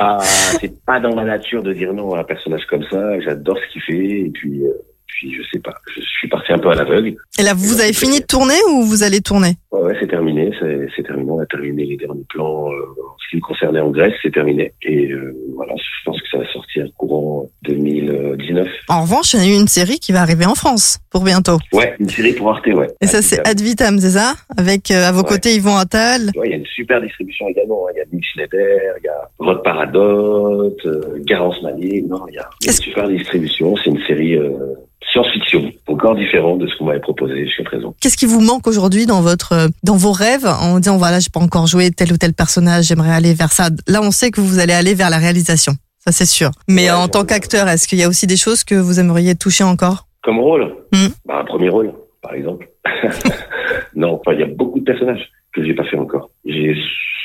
c'est 0.60 0.84
pas 0.86 1.00
dans 1.00 1.16
ma 1.16 1.24
nature 1.24 1.62
de 1.64 1.74
dire 1.74 1.94
non 1.94 2.14
à 2.14 2.22
un 2.22 2.24
personnage 2.24 2.66
comme 2.70 2.84
ça. 2.90 3.20
J'adore 3.22 3.58
ce 3.58 3.74
qu'il 3.74 3.82
fait 3.82 4.20
et 4.22 4.32
puis, 4.34 4.66
euh, 4.66 4.74
puis 5.22 5.36
je 5.36 5.44
sais 5.54 5.60
pas, 5.60 5.74
je 5.96 6.02
suis 6.02 6.28
parti 6.28 6.52
un 6.52 6.58
peu 6.58 6.70
à 6.70 6.76
l'aveugle. 6.76 7.16
Et 7.40 7.44
là, 7.44 7.54
vous 7.56 7.80
avez 7.80 7.94
fini 7.94 8.22
de 8.22 8.26
tourner 8.26 8.56
ou 8.72 8.82
vous 8.84 9.04
allez 9.04 9.22
tourner? 9.22 9.54
Ouais, 9.72 9.82
ouais, 9.84 9.98
c'est 10.00 10.08
terminé, 10.08 10.52
c'est, 10.60 11.04
terminé. 11.04 11.30
On 11.30 11.40
a 11.40 11.46
terminé 11.46 11.86
les 11.86 11.96
derniers 11.96 12.26
plans 12.30 12.72
euh, 12.72 12.74
en 12.74 13.16
ce 13.24 13.30
qui 13.30 13.36
me 13.36 13.42
concernait 13.42 13.80
en 13.80 13.92
Grèce, 13.92 14.14
c'est 14.24 14.34
terminé. 14.34 14.74
Et 14.82 15.12
euh, 15.12 15.36
voilà, 15.56 15.74
je 15.78 16.04
pense 16.06 16.20
que 16.20 16.28
ça 16.32 16.40
va 16.40 16.52
sortir 16.52 16.86
courant 16.98 17.48
2019. 17.64 18.68
En 18.90 19.04
revanche, 19.04 19.34
il 19.34 19.40
y 19.40 19.44
en 19.44 19.46
a 19.46 19.48
eu 19.50 19.60
une 19.62 19.68
série 19.68 20.00
qui 20.00 20.12
va 20.12 20.22
arriver 20.22 20.46
en 20.46 20.56
France 20.56 20.98
pour 21.12 21.24
bientôt. 21.24 21.58
Ouais, 21.72 21.96
une 22.00 22.10
série 22.10 22.34
pour 22.34 22.50
Arte, 22.50 22.66
ouais. 22.68 22.88
Et 23.00 23.08
ça, 23.08 23.22
c'est 23.22 23.48
Ad 23.48 23.62
Vitam, 23.62 24.00
c'est 24.00 24.12
ça? 24.18 24.34
Avec 24.58 24.90
euh, 24.92 25.08
à 25.08 25.12
vos 25.12 25.22
Ouais. 25.22 25.30
côtés 25.30 25.56
Yvon 25.56 25.76
Attal. 25.78 26.32
Ouais, 26.36 26.48
il 26.48 26.52
y 26.52 26.54
a 26.54 26.58
une 26.58 26.66
super 26.66 27.00
distribution 27.00 27.48
également. 27.48 27.86
hein. 27.88 27.92
Il 27.96 28.00
y 28.00 28.02
a 28.02 28.06
Nick 28.12 28.26
Schneider, 28.34 28.96
il 29.02 29.06
y 29.06 29.08
a 29.08 29.30
Rod 29.40 29.64
Paradote, 29.64 30.82
Garance 31.26 31.62
Manier. 31.62 32.02
Non, 32.08 32.26
il 32.28 32.36
y 32.36 32.40
a 32.40 32.50
une 32.66 32.72
super 32.74 33.08
distribution. 33.08 33.76
C'est 33.78 33.92
une 33.92 34.04
série 34.08 34.38
science-fiction, 35.12 35.72
encore 35.88 36.16
différente 36.16 36.60
de 36.60 36.68
ce 36.68 36.78
qu'on 36.78 36.86
m'avait 36.86 37.00
proposé 37.00 37.46
jusqu'à 37.46 37.64
présent. 37.64 37.94
Qu'est-ce 38.00 38.18
qui 38.18 38.26
vous 38.26 38.42
manque 38.42 38.68
aujourd'hui 38.68 39.06
dans 39.06 39.22
votre, 39.22 39.54
euh, 39.54 39.68
dans 39.84 39.96
vos 39.96 40.12
rêves 40.12 40.46
en 40.46 40.80
disant 40.80 40.98
voilà, 40.98 41.20
j'ai 41.20 41.30
pas 41.30 41.40
encore 41.40 41.68
joué 41.68 41.92
tel 41.92 42.14
ou 42.14 42.18
tel 42.18 42.34
personnage, 42.34 42.86
j'aimerais 42.86 43.12
aller 43.12 43.34
vers 43.34 43.52
ça. 43.52 43.70
Là, 43.88 44.02
on 44.02 44.12
sait 44.12 44.32
que 44.32 44.42
vous 44.42 44.60
allez 44.60 44.74
aller 44.74 44.94
vers 44.94 45.10
la 45.10 45.18
réalisation. 45.18 45.74
Ça, 46.00 46.12
c'est 46.12 46.26
sûr. 46.26 46.52
Mais 46.68 46.86
Ouais, 46.86 46.92
en 46.92 47.08
tant 47.08 47.26
qu'acteur, 47.26 47.68
est-ce 47.68 47.88
qu'il 47.88 48.00
y 48.00 48.04
a 48.04 48.08
aussi 48.08 48.26
des 48.26 48.38
choses 48.38 48.64
que 48.64 48.76
vous 48.76 49.00
aimeriez 49.00 49.36
toucher 49.36 49.64
encore? 49.64 50.08
Comme 50.24 50.40
rôle? 50.40 50.74
Hmm. 50.92 51.10
bah, 51.26 51.40
Un 51.42 51.46
premier 51.46 51.70
rôle, 51.70 51.94
par 52.22 52.34
exemple. 52.34 52.70
non, 53.96 54.20
enfin, 54.20 54.34
il 54.34 54.40
y 54.40 54.44
a 54.44 54.48
beaucoup 54.48 54.80
de 54.80 54.86
personnages 54.86 55.30
que 55.54 55.64
j'ai 55.64 55.76
pas 55.76 55.84
fait 55.84 55.98
encore. 55.98 56.30
J'ai 56.46 56.76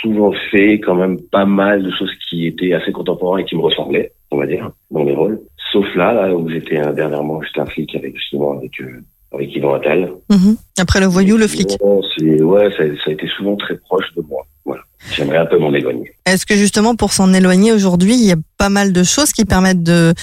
souvent 0.06 0.32
fait 0.50 0.74
quand 0.74 0.94
même 0.94 1.20
pas 1.32 1.44
mal 1.44 1.82
de 1.82 1.90
choses 1.90 2.12
qui 2.28 2.46
étaient 2.46 2.72
assez 2.72 2.92
contemporains 2.92 3.38
et 3.38 3.44
qui 3.44 3.56
me 3.56 3.62
ressemblaient, 3.62 4.12
on 4.30 4.38
va 4.38 4.46
dire, 4.46 4.70
dans 4.90 5.04
mes 5.04 5.14
rôles. 5.14 5.40
Sauf 5.72 5.86
là, 5.96 6.12
là 6.12 6.34
où 6.34 6.48
j'étais 6.48 6.78
un, 6.78 6.92
dernièrement, 6.92 7.42
j'étais 7.42 7.60
un 7.60 7.66
flic 7.66 7.94
avec 7.94 8.16
justement 8.16 8.52
avec 8.58 8.80
euh, 8.80 9.02
avec 9.32 9.54
Yvan 9.54 9.74
Attal. 9.74 10.12
Mhm. 10.30 10.56
Après 10.78 11.00
le 11.00 11.06
voyou, 11.06 11.36
le 11.36 11.46
flic. 11.46 11.76
Ouais, 11.80 12.70
ça, 12.70 12.84
ça 13.04 13.10
a 13.10 13.12
été 13.12 13.26
souvent 13.36 13.56
très 13.56 13.76
proche 13.76 14.06
de 14.16 14.22
moi. 14.22 14.46
Voilà. 14.64 14.82
J'aimerais 15.12 15.38
un 15.38 15.46
peu 15.46 15.58
m'en 15.58 15.72
éloigner. 15.74 16.10
Est-ce 16.24 16.46
que 16.46 16.54
justement 16.54 16.94
pour 16.94 17.12
s'en 17.12 17.32
éloigner 17.34 17.72
aujourd'hui, 17.72 18.14
il 18.14 18.26
y 18.26 18.32
a 18.32 18.36
pas 18.58 18.68
mal 18.68 18.92
de 18.92 19.02
choses 19.02 19.32
qui 19.32 19.44
permettent 19.44 19.82
de 19.82 20.14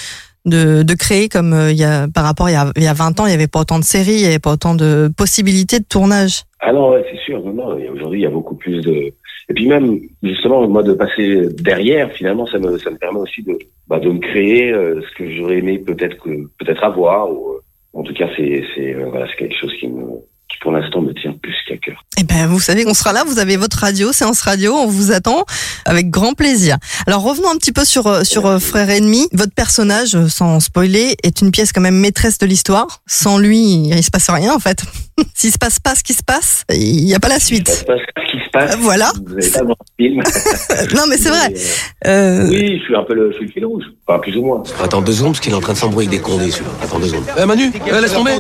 de, 0.46 0.84
de 0.84 0.94
créer 0.94 1.30
comme 1.30 1.54
euh, 1.54 1.72
il 1.72 1.78
y 1.78 1.86
a 1.86 2.08
par 2.14 2.26
rapport 2.26 2.50
il 2.50 2.54
y 2.54 2.56
a, 2.56 2.72
il 2.76 2.84
y 2.84 2.88
a 2.88 2.94
20 2.94 3.20
ans, 3.20 3.26
il 3.26 3.32
y 3.32 3.34
avait 3.34 3.48
pas 3.48 3.62
autant 3.62 3.80
de 3.80 3.84
séries, 3.84 4.14
il 4.14 4.22
y 4.22 4.26
avait 4.26 4.40
pas 4.40 4.52
autant 4.52 4.76
de 4.76 5.10
possibilités 5.16 5.80
de 5.80 5.86
tournage? 5.86 6.44
Ah 6.60 6.72
non, 6.72 6.92
ouais, 6.92 7.06
c'est 7.12 7.20
sûr. 7.20 7.42
Non, 7.44 7.54
non. 7.54 7.92
Aujourd'hui, 7.94 8.22
il 8.22 8.24
y 8.24 8.26
a 8.26 8.30
beaucoup 8.30 8.56
plus 8.56 8.82
de. 8.82 9.14
Et 9.54 9.56
puis 9.56 9.68
même, 9.68 10.00
justement, 10.24 10.68
moi, 10.68 10.82
de 10.82 10.94
passer 10.94 11.48
derrière, 11.62 12.12
finalement, 12.14 12.48
ça 12.48 12.58
me, 12.58 12.76
ça 12.80 12.90
me 12.90 12.98
permet 12.98 13.20
aussi 13.20 13.44
de, 13.44 13.56
bah, 13.88 14.00
de 14.00 14.10
me 14.10 14.18
créer 14.18 14.72
euh, 14.72 15.00
ce 15.00 15.16
que 15.16 15.30
j'aurais 15.30 15.60
aimé 15.60 15.78
peut-être 15.78 16.18
peut-être 16.58 16.84
avoir. 16.84 17.32
Euh, 17.32 17.62
en 17.94 18.02
tout 18.02 18.16
cas, 18.16 18.28
c'est, 18.36 18.64
c'est, 18.74 18.96
euh, 18.96 19.10
voilà, 19.12 19.28
c'est 19.28 19.36
quelque 19.36 19.56
chose 19.56 19.72
qui 19.80 19.90
me, 19.90 20.06
qui 20.50 20.58
pour 20.60 20.72
l'instant 20.72 21.04
me 21.04 21.14
tient 21.14 21.34
plus. 21.34 21.53
Eh 22.24 22.26
ben, 22.26 22.48
vous 22.48 22.62
savez 22.62 22.86
qu'on 22.86 22.94
sera 22.94 23.12
là. 23.12 23.26
Vous 23.28 23.38
avez 23.38 23.58
votre 23.58 23.80
radio, 23.80 24.14
séance 24.14 24.40
radio. 24.40 24.74
On 24.74 24.88
vous 24.88 25.12
attend 25.12 25.44
avec 25.84 26.10
grand 26.10 26.34
plaisir. 26.34 26.78
Alors 27.06 27.22
revenons 27.22 27.50
un 27.50 27.58
petit 27.58 27.74
peu 27.74 27.84
sur 27.84 28.08
euh, 28.08 28.24
sur 28.24 28.46
euh, 28.46 28.60
Frère 28.60 28.90
Ennemi. 28.90 29.28
Votre 29.34 29.54
personnage, 29.54 30.16
euh, 30.16 30.30
sans 30.30 30.62
spoiler, 30.62 31.18
est 31.24 31.42
une 31.42 31.52
pièce 31.52 31.74
quand 31.74 31.82
même 31.82 31.98
maîtresse 31.98 32.38
de 32.38 32.46
l'histoire. 32.46 33.02
Sans 33.08 33.38
lui, 33.38 33.60
il 33.60 34.04
se 34.04 34.10
passe 34.10 34.30
rien 34.30 34.54
en 34.54 34.60
fait. 34.60 34.84
S'il 35.34 35.52
se 35.52 35.58
passe 35.58 35.80
pas 35.80 35.96
ce 35.96 36.04
qui 36.04 36.14
se 36.14 36.24
passe, 36.24 36.64
il 36.72 37.06
n'y 37.06 37.14
a 37.14 37.20
pas 37.20 37.28
la 37.28 37.40
suite. 37.40 37.70
se 37.70 37.84
passe 37.84 38.00
ce 38.00 38.32
qui 38.32 38.44
se 38.44 38.50
passe. 38.52 38.74
Euh, 38.74 38.78
voilà. 38.80 39.12
Vous 39.26 39.36
n'avez 39.36 39.50
pas 39.50 39.60
dans 39.60 39.76
le 40.00 40.06
film. 40.06 40.24
non 40.96 41.04
mais 41.10 41.18
c'est 41.18 41.30
vrai. 41.30 41.54
Euh, 42.08 42.46
euh, 42.46 42.50
oui, 42.50 42.78
je 42.80 42.84
suis 42.84 42.96
un 42.96 43.04
peu 43.04 43.14
le, 43.14 43.32
je 43.32 43.38
suis 43.38 43.46
le 43.46 43.52
fil 43.52 43.66
rouge. 43.66 43.84
Enfin, 44.08 44.20
plus 44.20 44.36
ou 44.38 44.44
moins. 44.44 44.64
Attends 44.82 45.02
deux 45.02 45.14
secondes, 45.14 45.34
parce 45.34 45.42
qu'il 45.42 45.52
est 45.52 45.56
en 45.56 45.62
train 45.62 45.74
de 45.74 45.78
s'embrouiller 45.78 46.08
avec 46.08 46.20
des 46.20 46.24
condés, 46.24 46.52
celui-là. 46.52 46.72
Attends 46.82 47.00
deux 47.00 47.08
secondes. 47.08 47.26
Eh 47.38 47.46
Manu, 47.46 47.72
euh, 47.92 48.02
laisse 48.02 48.14
tomber 48.14 48.40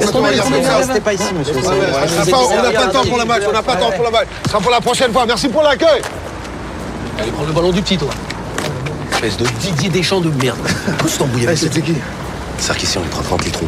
C'était 0.00 1.00
pas 1.00 1.14
ici, 1.14 1.32
monsieur. 1.36 1.54
on 1.56 2.62
n'a 2.62 2.72
pas 2.72 2.86
le 2.86 2.92
temps 2.92 3.04
pour 3.04 3.18
le 3.18 3.24
match, 3.24 3.42
on 3.48 3.52
n'a 3.52 3.62
pas 3.62 3.74
le 3.74 3.80
temps 3.80 3.90
pour 3.92 4.04
le 4.04 4.10
match. 4.10 4.26
Ce 4.44 4.50
sera 4.50 4.60
pour 4.60 4.70
la 4.70 4.80
prochaine 4.80 5.12
fois. 5.12 5.26
Merci 5.26 5.48
pour 5.48 5.62
l'accueil. 5.62 6.02
Allez, 7.18 7.30
prends 7.30 7.44
le 7.44 7.52
ballon 7.52 7.70
du 7.70 7.80
petit, 7.80 7.96
toi. 7.96 8.10
Espèce 9.12 9.36
de 9.36 9.46
Didier 9.60 9.88
Deschamps 9.88 10.20
de 10.20 10.30
merde. 10.42 10.58
Tu 11.06 11.18
t'embrouilles 11.18 11.46
avec 11.46 11.58
C'était 11.58 11.80
qui 11.80 11.94
Sarkisian, 12.58 13.02
il 13.04 13.10
prend 13.10 13.22
30 13.22 13.44
litres. 13.44 13.60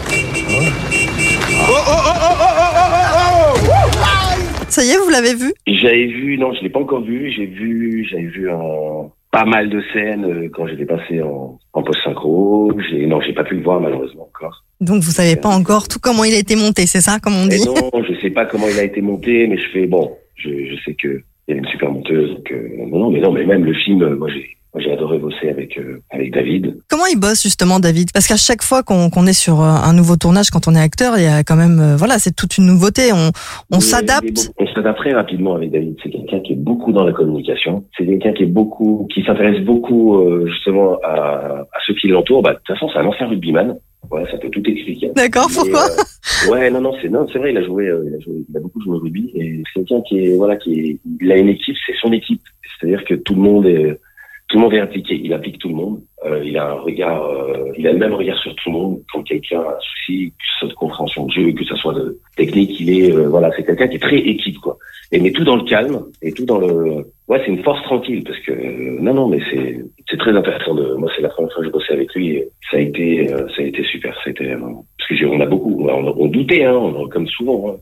ça 4.68 4.84
y 4.84 4.90
est, 4.90 4.96
vous 4.96 5.08
l'avez 5.10 5.34
vu? 5.34 5.52
J'avais 5.66 6.06
vu, 6.06 6.38
non, 6.38 6.52
je 6.54 6.62
l'ai 6.62 6.70
pas 6.70 6.80
encore 6.80 7.02
vu. 7.02 7.32
J'ai 7.36 7.46
vu, 7.46 8.06
j'avais 8.10 8.26
vu 8.26 8.50
un 8.50 9.10
pas 9.36 9.44
mal 9.44 9.68
de 9.68 9.82
scènes 9.92 10.24
euh, 10.24 10.48
quand 10.50 10.66
j'étais 10.66 10.86
passé 10.86 11.20
en, 11.20 11.58
en 11.74 11.82
post-synchro. 11.82 12.72
Non, 13.06 13.20
j'ai 13.20 13.34
pas 13.34 13.44
pu 13.44 13.56
le 13.56 13.62
voir 13.62 13.80
malheureusement 13.80 14.28
encore. 14.34 14.64
Donc 14.80 15.02
vous 15.02 15.10
savez 15.10 15.36
pas 15.36 15.50
encore 15.50 15.88
tout 15.88 15.98
comment 16.00 16.24
il 16.24 16.32
a 16.34 16.38
été 16.38 16.56
monté, 16.56 16.86
c'est 16.86 17.02
ça, 17.02 17.18
comme 17.22 17.34
on 17.34 17.44
Mais 17.44 17.58
dit? 17.58 17.66
non, 17.66 17.90
je 18.02 18.18
sais 18.22 18.30
pas 18.30 18.46
comment 18.46 18.66
il 18.66 18.78
a 18.78 18.84
été 18.84 19.02
monté, 19.02 19.46
mais 19.46 19.58
je 19.58 19.68
fais 19.74 19.86
bon. 19.86 20.16
Je, 20.36 20.48
je 20.48 20.76
sais 20.84 20.94
que 20.94 21.20
il 21.48 21.54
y 21.54 21.58
a 21.58 21.58
une 21.58 21.66
super 21.66 21.90
monteuse. 21.92 22.34
Donc, 22.34 22.50
euh, 22.50 22.68
non, 22.78 22.98
non, 22.98 23.10
mais 23.10 23.20
non, 23.20 23.30
mais 23.30 23.44
même 23.44 23.64
le 23.64 23.74
film, 23.74 24.02
euh, 24.02 24.16
moi 24.16 24.28
j'ai, 24.30 24.56
j'ai 24.78 24.92
adoré 24.92 25.18
bosser 25.18 25.48
avec 25.48 25.78
euh, 25.78 26.00
avec 26.10 26.32
David. 26.32 26.78
Comment 26.88 27.06
il 27.06 27.18
bosse 27.18 27.42
justement 27.42 27.80
David? 27.80 28.12
Parce 28.12 28.26
qu'à 28.26 28.36
chaque 28.36 28.62
fois 28.62 28.82
qu'on 28.82 29.10
qu'on 29.10 29.26
est 29.26 29.32
sur 29.32 29.60
euh, 29.60 29.66
un 29.66 29.92
nouveau 29.92 30.16
tournage, 30.16 30.50
quand 30.50 30.68
on 30.68 30.74
est 30.74 30.80
acteur, 30.80 31.14
il 31.18 31.24
y 31.24 31.26
a 31.28 31.42
quand 31.44 31.56
même, 31.56 31.80
euh, 31.80 31.96
voilà, 31.96 32.18
c'est 32.18 32.34
toute 32.34 32.58
une 32.58 32.66
nouveauté. 32.66 33.12
On, 33.12 33.30
on 33.72 33.80
s'adapte. 33.80 34.52
On 34.58 34.66
s'adapte 34.74 34.98
très 34.98 35.12
rapidement 35.12 35.54
avec 35.54 35.70
David. 35.70 35.96
C'est 36.02 36.10
quelqu'un 36.10 36.40
qui 36.40 36.52
est 36.52 36.56
beaucoup 36.56 36.92
dans 36.92 37.04
la 37.04 37.12
communication. 37.12 37.84
C'est 37.96 38.06
quelqu'un 38.06 38.32
qui 38.32 38.42
est 38.44 38.46
beaucoup, 38.46 39.06
qui 39.14 39.22
s'intéresse 39.24 39.64
beaucoup 39.64 40.16
euh, 40.16 40.46
justement 40.48 40.98
à, 41.04 41.64
à 41.72 41.78
ceux 41.86 41.94
qui 41.94 42.08
l'entourent. 42.08 42.42
Bah, 42.42 42.52
de 42.52 42.58
toute 42.58 42.76
façon, 42.76 42.88
c'est 42.92 42.98
un 42.98 43.06
ancien 43.06 43.26
rugbyman. 43.28 43.76
Voilà, 44.08 44.30
ça 44.30 44.38
peut 44.38 44.50
tout 44.50 44.62
expliquer. 44.64 45.10
D'accord, 45.16 45.48
pourquoi? 45.52 45.82
euh, 45.82 46.52
Ouais, 46.52 46.70
non, 46.70 46.80
non, 46.80 46.92
c'est 47.02 47.08
non, 47.08 47.26
c'est 47.32 47.38
vrai. 47.40 47.50
Il 47.50 47.56
a 47.56 47.64
joué, 47.64 47.88
euh, 47.88 48.04
il 48.06 48.14
a 48.14 48.20
joué, 48.20 48.44
il 48.48 48.56
a 48.56 48.60
beaucoup 48.60 48.80
joué 48.80 48.94
au 48.94 49.00
rugby. 49.00 49.32
Et 49.34 49.62
c'est 49.74 49.80
quelqu'un 49.84 50.00
qui 50.08 50.18
est, 50.26 50.36
voilà, 50.36 50.56
qui 50.56 50.78
est, 50.78 50.98
il 51.20 51.32
a 51.32 51.36
une 51.36 51.48
équipe, 51.48 51.74
c'est 51.84 51.96
son 52.00 52.12
équipe. 52.12 52.42
C'est-à-dire 52.78 53.04
que 53.04 53.14
tout 53.14 53.34
le 53.34 53.40
monde 53.40 53.66
est, 53.66 53.98
tout 54.48 54.58
le 54.58 54.62
monde 54.62 54.74
est 54.74 54.80
impliqué. 54.80 55.20
Il 55.22 55.32
implique 55.32 55.58
tout 55.58 55.68
le 55.68 55.74
monde. 55.74 56.00
Euh, 56.24 56.42
il 56.44 56.56
a 56.56 56.70
un 56.70 56.74
regard, 56.74 57.24
euh, 57.24 57.72
il 57.76 57.86
a 57.86 57.92
le 57.92 57.98
même 57.98 58.14
regard 58.14 58.38
sur 58.38 58.54
tout 58.54 58.70
le 58.70 58.72
monde. 58.72 59.02
Quand 59.12 59.22
quelqu'un 59.22 59.60
a 59.60 59.70
un 59.70 59.80
souci, 59.80 60.30
que 60.30 60.44
ce 60.44 60.58
soit 60.60 60.68
de 60.68 60.74
compréhension 60.74 61.26
de 61.26 61.32
jeu, 61.32 61.52
que 61.52 61.64
ce 61.64 61.76
soit 61.76 61.94
de 61.94 62.18
technique, 62.36 62.78
il 62.80 62.90
est, 62.90 63.12
euh, 63.12 63.28
voilà, 63.28 63.50
c'est 63.56 63.64
quelqu'un 63.64 63.88
qui 63.88 63.96
est 63.96 64.00
très 64.00 64.18
équipe, 64.18 64.58
quoi. 64.58 64.78
Et 65.12 65.20
mais 65.20 65.30
tout 65.30 65.44
dans 65.44 65.56
le 65.56 65.62
calme 65.64 66.00
et 66.22 66.32
tout 66.32 66.44
dans 66.44 66.58
le, 66.58 67.06
ouais, 67.28 67.40
c'est 67.44 67.52
une 67.52 67.62
force 67.62 67.82
tranquille 67.84 68.24
parce 68.24 68.38
que 68.40 68.52
euh, 68.52 68.98
non, 69.00 69.14
non, 69.14 69.28
mais 69.28 69.38
c'est, 69.50 69.78
c'est 70.08 70.16
très 70.16 70.32
intéressant. 70.32 70.74
De, 70.74 70.94
moi, 70.94 71.10
c'est 71.14 71.22
la 71.22 71.28
première 71.28 71.52
fois 71.52 71.62
que 71.62 71.68
je 71.68 71.72
bossais 71.72 71.92
avec 71.92 72.12
lui. 72.14 72.42
Ça 72.70 72.76
a 72.76 72.80
été, 72.80 73.32
euh, 73.32 73.46
ça 73.54 73.62
a 73.62 73.66
été 73.66 73.84
super. 73.84 74.14
Ça 74.24 74.30
a 74.30 74.42
euh, 74.42 74.58
parce 74.98 75.20
que 75.20 75.26
on 75.26 75.40
a 75.40 75.46
beaucoup, 75.46 75.86
on, 75.88 76.14
on 76.18 76.26
doutait, 76.26 76.64
hein, 76.64 76.92
comme 77.10 77.26
souvent. 77.28 77.70
Hein. 77.70 77.76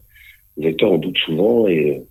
Les 0.57 0.69
acteurs, 0.69 0.93
on 0.93 0.99
doute 0.99 1.19
souvent 1.19 1.67
et 1.67 2.03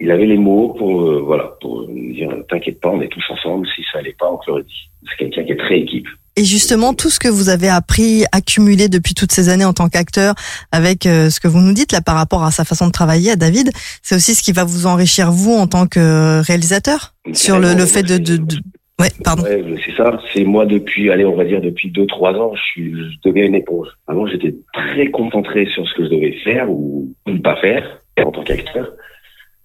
il 0.00 0.10
avait 0.10 0.26
les 0.26 0.38
mots 0.38 0.74
pour, 0.78 1.02
euh, 1.02 1.20
voilà, 1.24 1.56
pour 1.60 1.86
nous 1.88 2.12
dire, 2.12 2.30
t'inquiète 2.48 2.80
pas, 2.80 2.88
on 2.88 3.00
est 3.00 3.08
tous 3.08 3.24
ensemble. 3.30 3.66
Si 3.74 3.82
ça 3.92 3.98
allait 3.98 4.16
pas, 4.18 4.30
on 4.32 4.38
te 4.38 4.50
l'aurait 4.50 4.62
dit. 4.62 4.88
C'est 5.08 5.16
quelqu'un 5.18 5.44
qui 5.44 5.52
est 5.52 5.56
très 5.56 5.78
équipe. 5.78 6.06
Et 6.36 6.44
justement, 6.44 6.94
tout 6.94 7.10
ce 7.10 7.18
que 7.18 7.28
vous 7.28 7.48
avez 7.48 7.68
appris, 7.68 8.24
accumulé 8.32 8.88
depuis 8.88 9.14
toutes 9.14 9.32
ces 9.32 9.48
années 9.48 9.64
en 9.64 9.72
tant 9.72 9.88
qu'acteur, 9.88 10.34
avec 10.72 11.04
euh, 11.04 11.28
ce 11.28 11.40
que 11.40 11.48
vous 11.48 11.58
nous 11.58 11.74
dites 11.74 11.92
là 11.92 12.00
par 12.00 12.14
rapport 12.14 12.44
à 12.44 12.50
sa 12.50 12.64
façon 12.64 12.86
de 12.86 12.92
travailler, 12.92 13.32
à 13.32 13.36
David, 13.36 13.70
c'est 14.02 14.14
aussi 14.14 14.34
ce 14.34 14.42
qui 14.42 14.52
va 14.52 14.64
vous 14.64 14.86
enrichir 14.86 15.32
vous 15.32 15.52
en 15.52 15.66
tant 15.66 15.86
que 15.86 16.40
réalisateur? 16.46 17.14
Sur 17.32 17.58
le, 17.58 17.74
le 17.74 17.84
fait 17.84 18.04
de, 18.04 18.16
de, 18.16 18.36
de- 18.36 18.56
ouais, 19.00 19.08
pardon. 19.22 19.42
Ouais, 19.42 19.62
c'est 19.84 19.94
ça. 19.96 20.18
C'est 20.32 20.44
moi 20.44 20.66
depuis, 20.66 21.10
allez, 21.10 21.24
on 21.26 21.36
va 21.36 21.44
dire 21.44 21.60
depuis 21.60 21.90
deux, 21.90 22.06
trois 22.06 22.32
ans, 22.34 22.52
je 22.54 22.62
suis, 22.62 22.92
je 22.94 23.28
deviens 23.28 23.44
une 23.44 23.56
éponge. 23.56 23.88
Avant, 24.06 24.26
j'étais 24.26 24.54
très 24.72 25.10
concentré 25.10 25.66
sur 25.74 25.86
ce 25.86 25.94
que 25.94 26.04
je 26.04 26.10
devais 26.10 26.32
faire 26.44 26.70
ou 26.70 27.12
ne 27.26 27.38
pas 27.38 27.56
faire 27.56 27.98
en 28.24 28.30
tant 28.30 28.44
qu'acteur. 28.44 28.88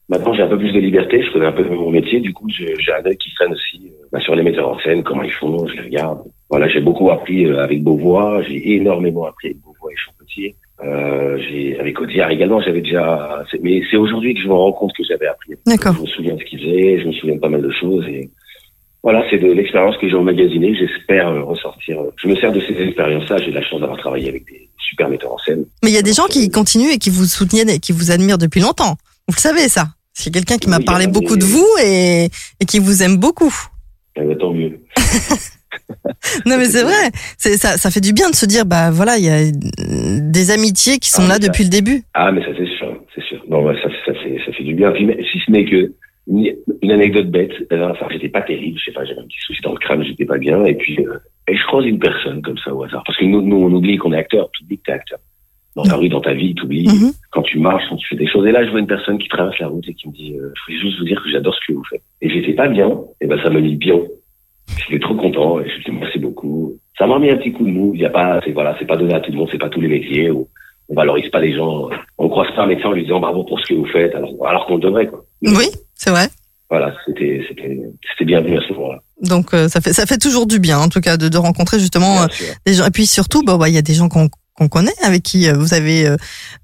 Maintenant, 0.07 0.33
j'ai 0.33 0.43
un 0.43 0.47
peu 0.47 0.57
plus 0.57 0.71
de 0.71 0.79
liberté, 0.79 1.23
je 1.23 1.33
connais 1.33 1.47
un 1.47 1.51
peu 1.51 1.63
mon 1.63 1.89
métier, 1.89 2.19
du 2.19 2.31
coup, 2.31 2.47
j'ai 2.47 2.75
un 2.91 3.03
œil 3.05 3.17
qui 3.17 3.33
traîne 3.33 3.53
aussi 3.53 3.87
euh, 3.87 4.05
bah, 4.11 4.19
sur 4.19 4.35
les 4.35 4.43
metteurs 4.43 4.69
en 4.69 4.77
scène, 4.79 5.01
comment 5.01 5.23
ils 5.23 5.31
font, 5.31 5.65
je 5.67 5.73
les 5.73 5.81
regarde. 5.81 6.19
Voilà, 6.47 6.67
j'ai 6.67 6.79
beaucoup 6.79 7.09
appris 7.09 7.45
euh, 7.45 7.63
avec 7.63 7.81
Beauvois, 7.81 8.43
j'ai 8.43 8.75
énormément 8.75 9.25
appris 9.25 9.47
avec 9.47 9.61
Beauvois 9.61 9.91
et 9.91 9.95
Champetier. 9.97 10.55
Euh, 10.83 11.39
j'ai 11.39 11.79
avec 11.79 11.99
Audiard 11.99 12.29
également, 12.29 12.61
j'avais 12.61 12.81
déjà, 12.81 13.43
mais 13.61 13.81
c'est 13.89 13.97
aujourd'hui 13.97 14.35
que 14.35 14.41
je 14.41 14.47
me 14.47 14.53
rends 14.53 14.73
compte 14.73 14.91
que 14.95 15.03
j'avais 15.09 15.25
appris. 15.25 15.53
D'accord. 15.65 15.95
Je 15.95 16.01
me 16.01 16.07
souviens 16.07 16.35
de 16.35 16.39
ce 16.39 16.45
qu'ils 16.45 16.59
faisaient, 16.59 16.99
je 17.01 17.07
me 17.07 17.13
souviens 17.13 17.35
de 17.35 17.39
pas 17.39 17.49
mal 17.49 17.63
de 17.63 17.71
choses 17.71 18.05
et 18.07 18.29
voilà, 19.01 19.23
c'est 19.29 19.37
de 19.37 19.51
l'expérience 19.51 19.95
que 19.97 20.09
j'ai 20.09 20.15
emmagasinée. 20.15 20.75
J'espère 20.75 21.45
ressortir. 21.45 21.99
Je 22.17 22.27
me 22.27 22.35
sers 22.37 22.51
de 22.51 22.59
ces 22.59 22.73
expériences-là. 22.73 23.37
J'ai 23.37 23.51
la 23.51 23.61
chance 23.61 23.79
d'avoir 23.79 23.99
travaillé 23.99 24.29
avec 24.29 24.45
des 24.47 24.67
super 24.79 25.09
metteurs 25.09 25.33
en 25.33 25.37
scène. 25.37 25.63
Mais 25.83 25.91
il 25.91 25.93
y 25.93 25.99
a 25.99 26.01
des 26.01 26.13
gens 26.13 26.25
qui 26.25 26.49
continuent 26.49 26.91
et 26.91 26.97
qui 26.97 27.11
vous 27.11 27.25
soutiennent 27.25 27.69
et 27.69 27.77
qui 27.77 27.91
vous 27.91 28.09
admirent 28.09 28.39
depuis 28.39 28.61
longtemps. 28.61 28.97
Vous 29.27 29.33
le 29.35 29.41
savez 29.41 29.67
ça. 29.69 29.87
C'est 30.13 30.31
quelqu'un 30.33 30.57
qui 30.57 30.69
m'a 30.69 30.77
Oui, 30.77 30.85
parlé 30.85 31.07
beaucoup 31.07 31.35
de 31.35 31.43
vous 31.43 31.67
et, 31.83 32.29
et 32.59 32.65
qui 32.65 32.79
vous 32.79 33.03
aime 33.03 33.17
beaucoup. 33.17 33.53
Eh 34.15 34.21
ben, 34.21 34.37
tant 34.37 34.53
mieux. 34.53 34.79
Non 36.45 36.57
mais 36.57 36.65
c'est 36.65 36.83
vrai, 36.83 37.11
c'est 37.37 37.57
ça, 37.57 37.77
ça 37.77 37.91
fait 37.91 37.99
du 38.01 38.11
bien 38.13 38.29
de 38.29 38.35
se 38.35 38.45
dire 38.45 38.65
bah 38.65 38.89
voilà 38.89 39.17
il 39.17 39.25
y 39.25 39.29
a 39.29 39.51
des 39.51 40.51
amitiés 40.51 40.97
qui 40.97 41.09
sont 41.11 41.23
Ah, 41.25 41.27
là 41.27 41.33
ça- 41.35 41.39
depuis 41.39 41.63
le 41.63 41.69
début. 41.69 42.03
Ah, 42.13 42.31
mais 42.31 42.41
ça 42.41 42.47
c'est 42.57 42.67
sûr, 42.77 42.97
c'est 43.13 43.23
sûr. 43.23 43.43
Non, 43.49 43.65
ça, 43.73 43.89
ça, 44.05 44.13
fait, 44.13 44.37
ça 44.45 44.51
fait 44.53 44.63
du 44.63 44.73
bien. 44.73 44.93
Si 44.95 45.39
ce 45.45 45.51
n'est 45.51 45.65
que 45.65 45.91
une, 46.27 46.91
anecdote 46.91 47.29
bête. 47.29 47.51
Dernière 47.69 47.95
fois, 47.97 48.07
j'étais 48.11 48.29
pas 48.29 48.41
terrible. 48.41 48.79
Je 48.79 48.85
sais 48.85 48.91
pas, 48.93 49.05
j'avais 49.05 49.19
un 49.19 49.25
petit 49.27 49.37
souci 49.45 49.61
dans 49.61 49.73
le 49.73 49.79
crâne, 49.79 50.03
j'étais 50.03 50.25
pas 50.25 50.37
bien. 50.37 50.63
Et 50.65 50.73
puis, 50.75 50.97
euh, 51.05 51.19
et 51.47 51.55
je 51.55 51.63
croise 51.67 51.85
une 51.85 51.99
personne 51.99 52.41
comme 52.41 52.57
ça 52.63 52.73
au 52.73 52.83
hasard. 52.83 53.03
Parce 53.05 53.17
que 53.19 53.25
nous, 53.25 53.41
nous 53.41 53.57
on 53.57 53.71
oublie 53.73 53.97
qu'on 53.97 54.13
est 54.13 54.17
acteur. 54.17 54.49
Tu 54.53 54.63
oublies 54.63 54.77
que 54.77 54.83
t'es 54.85 54.91
acteur. 54.93 55.19
Dans 55.75 55.83
ta 55.83 55.97
rue, 55.97 56.07
dans 56.07 56.21
ta 56.21 56.33
vie, 56.33 56.55
tu 56.55 56.63
oublies. 56.63 56.87
Mhm. 56.87 57.11
Quand 57.31 57.41
tu 57.41 57.59
marches, 57.59 57.83
quand 57.89 57.97
tu 57.97 58.07
fais 58.07 58.15
des 58.15 58.27
choses. 58.27 58.47
Et 58.47 58.51
là, 58.51 58.65
je 58.65 58.71
vois 58.71 58.79
une 58.79 58.87
personne 58.87 59.17
qui 59.17 59.27
traverse 59.27 59.59
la 59.59 59.67
route 59.67 59.87
et 59.87 59.93
qui 59.93 60.07
me 60.07 60.13
dit, 60.13 60.33
euh, 60.33 60.53
je 60.55 60.61
voulais 60.65 60.81
juste 60.81 60.99
vous 60.99 61.05
dire 61.05 61.21
que 61.21 61.29
j'adore 61.29 61.53
ce 61.53 61.67
que 61.67 61.73
vous 61.73 61.83
faites. 61.89 62.01
Et 62.21 62.29
j'étais 62.29 62.53
pas 62.53 62.69
bien. 62.69 62.97
Et 63.19 63.27
ben, 63.27 63.37
ça 63.43 63.49
me 63.49 63.61
dit 63.61 63.75
bien. 63.75 63.99
J'étais 64.87 64.99
trop 64.99 65.15
content. 65.15 65.59
Et 65.59 65.69
je 65.69 65.75
lui 65.75 65.83
dis, 65.83 65.91
merci 65.91 66.19
beaucoup. 66.19 66.77
Ça 66.97 67.07
m'a 67.07 67.19
mis 67.19 67.29
un 67.29 67.35
petit 67.35 67.51
coup 67.51 67.65
de 67.65 67.71
mou. 67.71 67.91
Il 67.93 68.01
y 68.01 68.05
a 68.05 68.09
pas, 68.09 68.39
c'est 68.45 68.53
voilà, 68.53 68.75
c'est 68.79 68.87
pas 68.87 68.95
donné 68.95 69.13
à 69.13 69.19
tout 69.19 69.31
le 69.31 69.37
monde. 69.37 69.49
C'est 69.51 69.57
pas 69.57 69.69
tous 69.69 69.81
les 69.81 69.89
métiers. 69.89 70.31
Où 70.31 70.47
on 70.87 70.95
valorise 70.95 71.29
pas 71.29 71.41
les 71.41 71.53
gens. 71.53 71.89
On 72.17 72.29
croise 72.29 72.53
pas 72.55 72.63
un 72.63 72.67
médecin 72.67 72.89
en 72.89 72.91
lui 72.93 73.03
disant 73.03 73.19
bravo 73.19 73.43
pour 73.43 73.59
ce 73.59 73.67
que 73.67 73.73
vous 73.73 73.87
faites. 73.87 74.15
Alors, 74.15 74.31
alors 74.47 74.65
qu'on 74.67 74.77
devrait, 74.77 75.07
quoi. 75.07 75.25
Oui, 75.41 75.67
c'est 75.93 76.11
vrai. 76.11 76.27
Voilà, 76.69 76.93
c'était, 77.05 77.43
c'était, 77.47 77.79
c'était 78.09 78.25
bienvenu 78.25 78.57
à 78.57 78.61
ce 78.67 78.73
moment-là. 78.73 79.01
Donc 79.21 79.53
euh, 79.53 79.67
ça 79.67 79.81
fait 79.81 79.93
ça 79.93 80.05
fait 80.05 80.17
toujours 80.17 80.45
du 80.45 80.59
bien 80.59 80.77
en 80.77 80.89
tout 80.89 80.99
cas 80.99 81.15
de, 81.15 81.29
de 81.29 81.37
rencontrer 81.37 81.79
justement 81.79 82.23
euh, 82.23 82.27
des 82.65 82.73
gens 82.73 82.85
et 82.85 82.91
puis 82.91 83.05
surtout 83.05 83.43
bah 83.43 83.55
ouais, 83.55 83.71
il 83.71 83.75
y 83.75 83.77
a 83.77 83.81
des 83.81 83.93
gens 83.93 84.09
qu'on 84.09 84.27
qu'on 84.55 84.67
connaît 84.69 84.91
avec 85.03 85.21
qui 85.23 85.47
euh, 85.47 85.53
vous 85.53 85.73
avez 85.73 86.07
euh, 86.07 86.15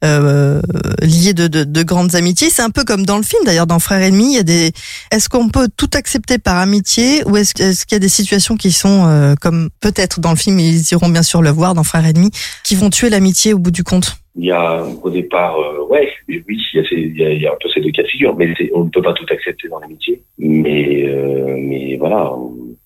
euh, 0.04 0.62
lié 1.02 1.34
de, 1.34 1.48
de, 1.48 1.64
de 1.64 1.84
grandes 1.84 2.16
amitiés. 2.16 2.50
C'est 2.50 2.62
un 2.62 2.70
peu 2.70 2.84
comme 2.84 3.06
dans 3.06 3.18
le 3.18 3.24
film 3.24 3.44
d'ailleurs 3.46 3.68
dans 3.68 3.80
Frères 3.80 4.02
Ennemis. 4.02 4.32
Il 4.32 4.36
y 4.36 4.40
a 4.40 4.44
des. 4.44 4.72
Est-ce 5.12 5.30
qu'on 5.30 5.50
peut 5.50 5.68
tout 5.76 5.90
accepter 5.94 6.38
par 6.38 6.58
amitié 6.58 7.24
ou 7.26 7.38
est-ce, 7.38 7.54
qu'il 7.54 7.96
y 7.96 7.96
a 7.96 8.00
des 8.00 8.10
situations 8.10 8.56
qui 8.56 8.72
sont 8.72 9.06
euh, 9.08 9.36
comme 9.40 9.70
peut-être 9.82 10.20
dans 10.20 10.32
le 10.32 10.38
film 10.38 10.60
ils 10.60 10.82
iront 10.92 11.10
bien 11.10 11.24
sûr 11.24 11.42
le 11.42 11.50
voir 11.50 11.74
dans 11.76 11.84
Frères 11.84 12.06
Ennemis 12.06 12.32
qui 12.64 12.76
vont 12.76 12.90
tuer 12.90 13.10
l'amitié 13.10 13.54
au 13.54 13.60
bout 13.60 13.72
du 13.72 13.84
compte? 13.84 14.18
Il 14.38 14.46
y 14.46 14.52
a 14.52 14.82
au 15.04 15.10
départ, 15.10 15.58
euh, 15.60 15.86
ouais, 15.90 16.08
oui, 16.30 16.42
il 16.48 16.58
y, 16.76 16.80
a 16.80 16.84
ces- 16.88 16.96
il 16.96 17.42
y, 17.42 17.46
a, 17.46 17.52
un 17.52 17.56
peu 17.62 17.68
ces 17.74 17.82
deux 17.82 17.92
cas 17.92 18.02
de 18.04 18.08
figure, 18.08 18.34
mais 18.38 18.48
on 18.74 18.86
ne 18.86 18.90
peut 18.90 19.02
pas 19.02 19.12
tout 19.14 19.26
accepter 19.30 19.68
dans 19.68 19.80
l'amitié. 19.80 20.22
Mais, 20.40 21.04
euh, 21.06 21.58
mais 21.60 21.98
voilà, 21.98 22.32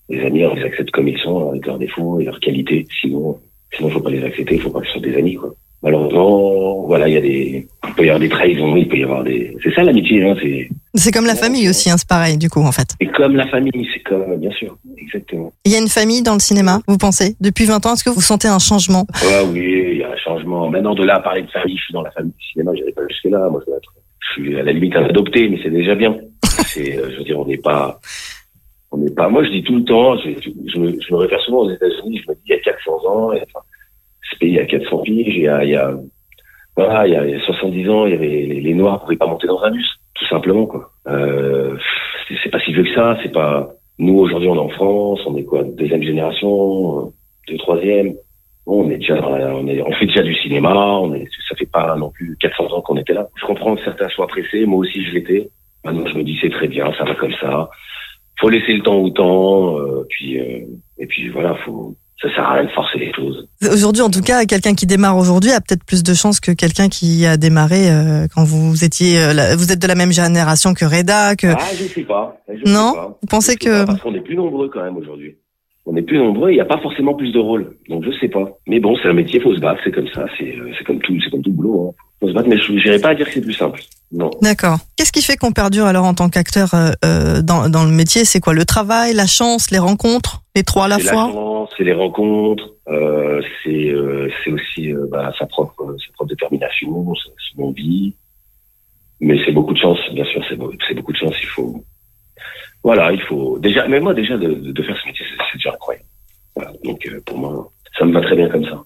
les 0.09 0.21
amis, 0.25 0.43
on 0.43 0.55
les 0.55 0.63
accepte 0.63 0.89
comme 0.89 1.07
ils 1.07 1.19
sont, 1.19 1.49
avec 1.51 1.67
leurs 1.67 1.77
défauts 1.77 2.19
et 2.19 2.23
leurs 2.23 2.39
qualités. 2.39 2.87
Sinon, 2.99 3.37
sinon, 3.73 3.89
faut 3.89 3.99
pas 3.99 4.11
les 4.11 4.23
accepter, 4.23 4.55
il 4.55 4.61
faut 4.61 4.69
pas 4.69 4.81
que 4.81 4.87
ce 4.87 4.93
soit 4.93 5.01
des 5.01 5.17
amis, 5.17 5.35
quoi. 5.35 5.53
Malheureusement, 5.83 6.87
voilà, 6.87 7.07
il 7.07 7.13
y 7.13 7.17
a 7.17 7.21
des, 7.21 7.67
il 7.87 7.93
peut 7.93 8.05
y 8.05 8.09
avoir 8.09 8.19
des 8.19 8.29
trahisons, 8.29 8.75
il 8.75 8.87
peut 8.87 8.97
y 8.97 9.03
avoir 9.03 9.23
des, 9.23 9.55
c'est 9.63 9.71
ça 9.75 9.83
l'amitié, 9.83 10.23
hein, 10.23 10.35
c'est, 10.41 10.67
C'est 10.95 11.11
comme 11.11 11.27
la 11.27 11.35
famille 11.35 11.69
aussi, 11.69 11.91
hein, 11.91 11.95
c'est 11.97 12.07
pareil 12.07 12.37
du 12.39 12.49
coup 12.49 12.61
en 12.61 12.71
fait. 12.71 12.95
c'est 12.99 13.07
comme 13.11 13.35
la 13.35 13.47
famille, 13.49 13.87
c'est 13.93 13.99
comme, 14.01 14.37
bien 14.37 14.49
sûr, 14.51 14.75
exactement. 14.97 15.53
Il 15.63 15.71
y 15.71 15.75
a 15.75 15.79
une 15.79 15.89
famille 15.89 16.23
dans 16.23 16.33
le 16.33 16.39
cinéma, 16.39 16.79
vous 16.87 16.97
pensez? 16.97 17.35
Depuis 17.39 17.65
20 17.65 17.85
ans, 17.85 17.93
est-ce 17.93 18.03
que 18.03 18.09
vous 18.09 18.21
sentez 18.21 18.47
un 18.47 18.57
changement? 18.57 19.05
Ouais, 19.21 19.41
oui, 19.51 19.89
il 19.91 19.97
y 19.99 20.03
a 20.03 20.09
un 20.11 20.17
changement. 20.17 20.69
Maintenant, 20.71 20.95
de 20.95 21.03
là 21.03 21.17
à 21.17 21.19
parler 21.19 21.43
de 21.43 21.51
famille, 21.51 21.77
je 21.77 21.83
suis 21.83 21.93
dans 21.93 22.01
la 22.01 22.11
famille 22.11 22.33
du 22.35 22.45
cinéma, 22.47 22.71
j'irai 22.73 22.91
pas 22.91 23.03
jusque 23.07 23.25
là. 23.25 23.47
Moi, 23.51 23.61
je 23.61 23.69
dois 23.69 23.77
être, 23.77 23.93
je 24.19 24.41
suis 24.41 24.59
à 24.59 24.63
la 24.63 24.71
limite 24.71 24.95
un 24.95 25.03
adopté, 25.03 25.49
mais 25.49 25.59
c'est 25.61 25.69
déjà 25.69 25.93
bien. 25.93 26.17
C'est, 26.65 26.97
euh, 26.97 27.11
je 27.11 27.17
veux 27.17 27.23
dire, 27.23 27.39
on 27.39 27.45
n'est 27.45 27.57
pas, 27.57 27.99
pas. 29.15 29.29
Moi, 29.29 29.43
je 29.43 29.49
dis 29.49 29.63
tout 29.63 29.75
le 29.75 29.83
temps, 29.83 30.17
je, 30.17 30.29
je, 30.67 30.79
me, 30.79 31.15
réfère 31.15 31.39
souvent 31.41 31.59
aux 31.59 31.71
États-Unis. 31.71 32.21
Je 32.23 32.31
me 32.31 32.35
dis, 32.35 32.41
il 32.45 32.51
y 32.51 32.53
a 32.53 32.59
400 32.59 32.91
ans, 33.07 33.31
enfin, 33.33 33.65
ce 34.31 34.37
pays 34.37 34.59
a 34.59 34.65
400 34.65 34.99
piges, 34.99 35.35
il 35.35 35.41
y 35.41 35.47
a, 35.47 35.63
il 35.63 35.71
y 35.71 35.75
a, 35.75 35.93
voilà, 36.75 37.07
il 37.07 37.13
y 37.13 37.15
a, 37.15 37.25
il 37.25 37.31
y 37.31 37.35
a 37.35 37.45
70 37.45 37.89
ans, 37.89 38.05
il 38.05 38.11
y 38.11 38.15
avait 38.15 38.59
les, 38.61 38.73
Noirs 38.73 39.01
pouvaient 39.01 39.15
pas 39.15 39.27
monter 39.27 39.47
dans 39.47 39.61
un 39.63 39.71
bus, 39.71 39.87
tout 40.13 40.25
simplement, 40.25 40.65
quoi. 40.65 40.91
Euh, 41.07 41.77
c'est, 42.43 42.49
pas 42.49 42.59
si 42.59 42.73
vieux 42.73 42.83
que 42.83 42.93
ça. 42.93 43.17
C'est 43.23 43.31
pas. 43.31 43.69
Nous, 43.97 44.17
aujourd'hui, 44.17 44.49
on 44.49 44.55
est 44.55 44.59
en 44.59 44.69
France, 44.69 45.21
on 45.25 45.37
est 45.37 45.45
quoi, 45.45 45.63
deuxième 45.63 46.03
génération, 46.03 46.99
euh, 46.99 47.09
deux, 47.47 47.57
troisième. 47.57 48.15
Bon, 48.65 48.83
on 48.83 48.89
est 48.89 48.97
déjà, 48.97 49.15
on, 49.15 49.67
est, 49.67 49.81
on 49.81 49.91
fait 49.93 50.07
déjà 50.07 50.23
du 50.23 50.35
cinéma. 50.35 50.73
On 50.75 51.13
est, 51.13 51.25
ça 51.47 51.55
fait 51.55 51.69
pas 51.71 51.95
non 51.95 52.09
plus 52.09 52.35
400 52.41 52.65
ans 52.73 52.81
qu'on 52.81 52.97
était 52.97 53.13
là. 53.13 53.29
Je 53.39 53.45
comprends 53.45 53.75
que 53.75 53.83
certains 53.83 54.09
soient 54.09 54.27
pressés. 54.27 54.65
Moi 54.65 54.79
aussi, 54.79 55.05
je 55.05 55.13
l'étais. 55.13 55.49
Maintenant, 55.85 56.07
je 56.07 56.17
me 56.17 56.23
dis 56.23 56.37
c'est 56.41 56.49
très 56.49 56.67
bien, 56.67 56.91
ça 56.97 57.03
va 57.03 57.13
comme 57.13 57.33
ça. 57.39 57.69
Faut 58.39 58.49
laisser 58.49 58.73
le 58.73 58.83
temps 58.83 58.95
au 58.97 59.09
temps. 59.09 59.77
euh, 59.79 60.05
puis 60.09 60.39
euh, 60.39 60.65
et 60.97 61.05
puis 61.07 61.29
voilà, 61.29 61.55
faut. 61.65 61.95
Ça 62.21 62.29
sert 62.33 62.45
à 62.45 62.53
rien 62.55 62.63
de 62.63 62.69
forcer 62.71 62.97
les 62.97 63.11
choses. 63.13 63.45
Aujourd'hui, 63.71 64.01
en 64.01 64.09
tout 64.09 64.21
cas, 64.21 64.45
quelqu'un 64.45 64.73
qui 64.73 64.85
démarre 64.85 65.17
aujourd'hui 65.17 65.51
a 65.51 65.59
peut-être 65.59 65.83
plus 65.83 66.01
de 66.01 66.13
chances 66.13 66.39
que 66.39 66.51
quelqu'un 66.53 66.87
qui 66.87 67.25
a 67.25 67.35
démarré 67.35 67.91
euh, 67.91 68.27
quand 68.33 68.45
vous 68.45 68.85
étiez, 68.85 69.19
euh, 69.21 69.33
la- 69.33 69.55
vous 69.57 69.71
êtes 69.73 69.79
de 69.81 69.87
la 69.87 69.95
même 69.95 70.13
génération 70.13 70.73
que 70.73 70.85
Reda, 70.85 71.35
que 71.35 71.47
Ah, 71.47 71.57
je 71.77 71.83
sais 71.83 72.03
pas. 72.03 72.37
Je 72.47 72.63
sais 72.65 72.71
Non? 72.73 72.93
pas. 72.93 73.17
vous 73.21 73.27
pensez 73.27 73.53
Je 73.61 73.65
que 73.67 73.79
pas, 73.81 73.85
parce 73.85 74.01
qu'on 74.01 74.15
est 74.15 74.21
plus 74.21 74.35
nombreux 74.37 74.69
quand 74.69 74.81
même 74.81 74.95
aujourd'hui. 74.95 75.35
On 75.87 75.95
est 75.95 76.01
plus 76.01 76.17
nombreux. 76.17 76.49
Il 76.51 76.55
n'y 76.55 76.61
a 76.61 76.65
pas 76.65 76.79
forcément 76.79 77.13
plus 77.13 77.31
de 77.31 77.39
rôles. 77.39 77.77
Donc 77.89 78.03
je 78.03 78.11
sais 78.19 78.27
pas. 78.27 78.49
Mais 78.67 78.79
bon, 78.79 78.95
c'est 79.01 79.07
un 79.07 79.13
métier, 79.13 79.39
faut 79.39 79.53
se 79.55 79.59
battre. 79.59 79.81
C'est 79.83 79.91
comme 79.91 80.07
ça. 80.13 80.25
C'est 80.37 80.55
euh, 80.57 80.71
comme 80.85 80.99
tout, 80.99 81.15
c'est 81.23 81.29
comme 81.29 81.43
tout 81.43 81.51
boulot. 81.51 81.89
Hein. 81.89 82.03
Faut 82.19 82.29
se 82.29 82.33
battre. 82.33 82.47
Mais 82.49 82.57
je 82.57 82.71
n'irai 82.71 82.99
pas 82.99 83.09
à 83.09 83.15
dire 83.15 83.27
que 83.27 83.33
c'est 83.33 83.41
plus 83.41 83.53
simple. 83.53 83.81
Non. 84.11 84.31
D'accord. 84.41 84.77
Qu'est-ce 84.97 85.11
qui 85.11 85.21
fait 85.21 85.35
qu'on 85.37 85.51
perdure 85.51 85.85
alors 85.85 86.05
en 86.05 86.13
tant 86.13 86.29
qu'acteur 86.29 86.73
euh, 86.73 86.91
euh, 87.03 87.41
dans, 87.41 87.69
dans 87.69 87.83
le 87.85 87.91
métier? 87.91 88.25
C'est 88.25 88.39
quoi 88.39 88.53
Le 88.53 88.65
travail, 88.65 89.13
la 89.13 89.27
chance, 89.27 89.69
les 89.71 89.77
rencontres? 89.79 90.41
Les 90.55 90.63
trois 90.63 90.85
à 90.85 90.87
la 90.87 90.99
fois? 90.99 91.11
chance, 91.31 91.69
c'est 91.77 91.83
les 91.83 91.93
rencontres, 91.93 92.69
euh, 92.87 93.41
c'est 93.63 93.89
euh, 93.89 94.29
c'est 94.43 94.51
aussi 94.51 94.93
euh, 94.93 95.05
bah, 95.11 95.33
sa 95.37 95.45
propre 95.45 95.95
sa 95.99 96.13
propre 96.13 96.29
détermination, 96.29 97.13
son 97.15 97.61
envie. 97.63 98.15
Mais 99.19 99.37
c'est 99.45 99.51
beaucoup 99.51 99.73
de 99.73 99.79
chance, 99.79 99.99
bien 100.13 100.23
sûr, 100.25 100.41
c'est 100.47 100.55
beau- 100.55 100.71
c'est 100.87 100.93
beaucoup 100.93 101.11
de 101.11 101.17
chance. 101.17 101.35
Il 101.41 101.47
faut, 101.47 101.83
voilà, 102.83 103.11
il 103.11 103.21
faut 103.21 103.57
déjà. 103.59 103.85
Mais 103.87 103.99
moi, 103.99 104.13
déjà 104.13 104.37
de, 104.37 104.47
de 104.53 104.83
faire 104.83 104.95
ce 105.01 105.07
métier, 105.07 105.25
c'est 105.29 105.43
c'est 105.51 105.57
déjà 105.57 105.71
incroyable. 105.73 106.05
Voilà, 106.55 106.71
donc 106.85 107.05
euh, 107.07 107.19
pour 107.25 107.37
moi, 107.37 107.71
ça 107.97 108.05
me 108.05 108.13
va 108.13 108.21
très 108.21 108.35
bien 108.35 108.49
comme 108.49 108.63
ça. 108.65 108.83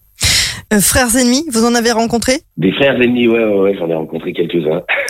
Euh, 0.74 0.80
Frères 0.82 1.16
ennemis, 1.16 1.46
vous 1.52 1.66
en 1.66 1.74
avez 1.76 1.92
rencontré? 1.92 2.34
Des 2.58 2.72
frères 2.74 2.96
ennemis, 3.02 3.28
ouais, 3.28 3.44
ouais, 3.44 3.60
ouais 3.60 3.76
j'en 3.78 3.90
ai 3.90 3.96
rencontré 3.96 4.34
quelques-uns. 4.34 4.84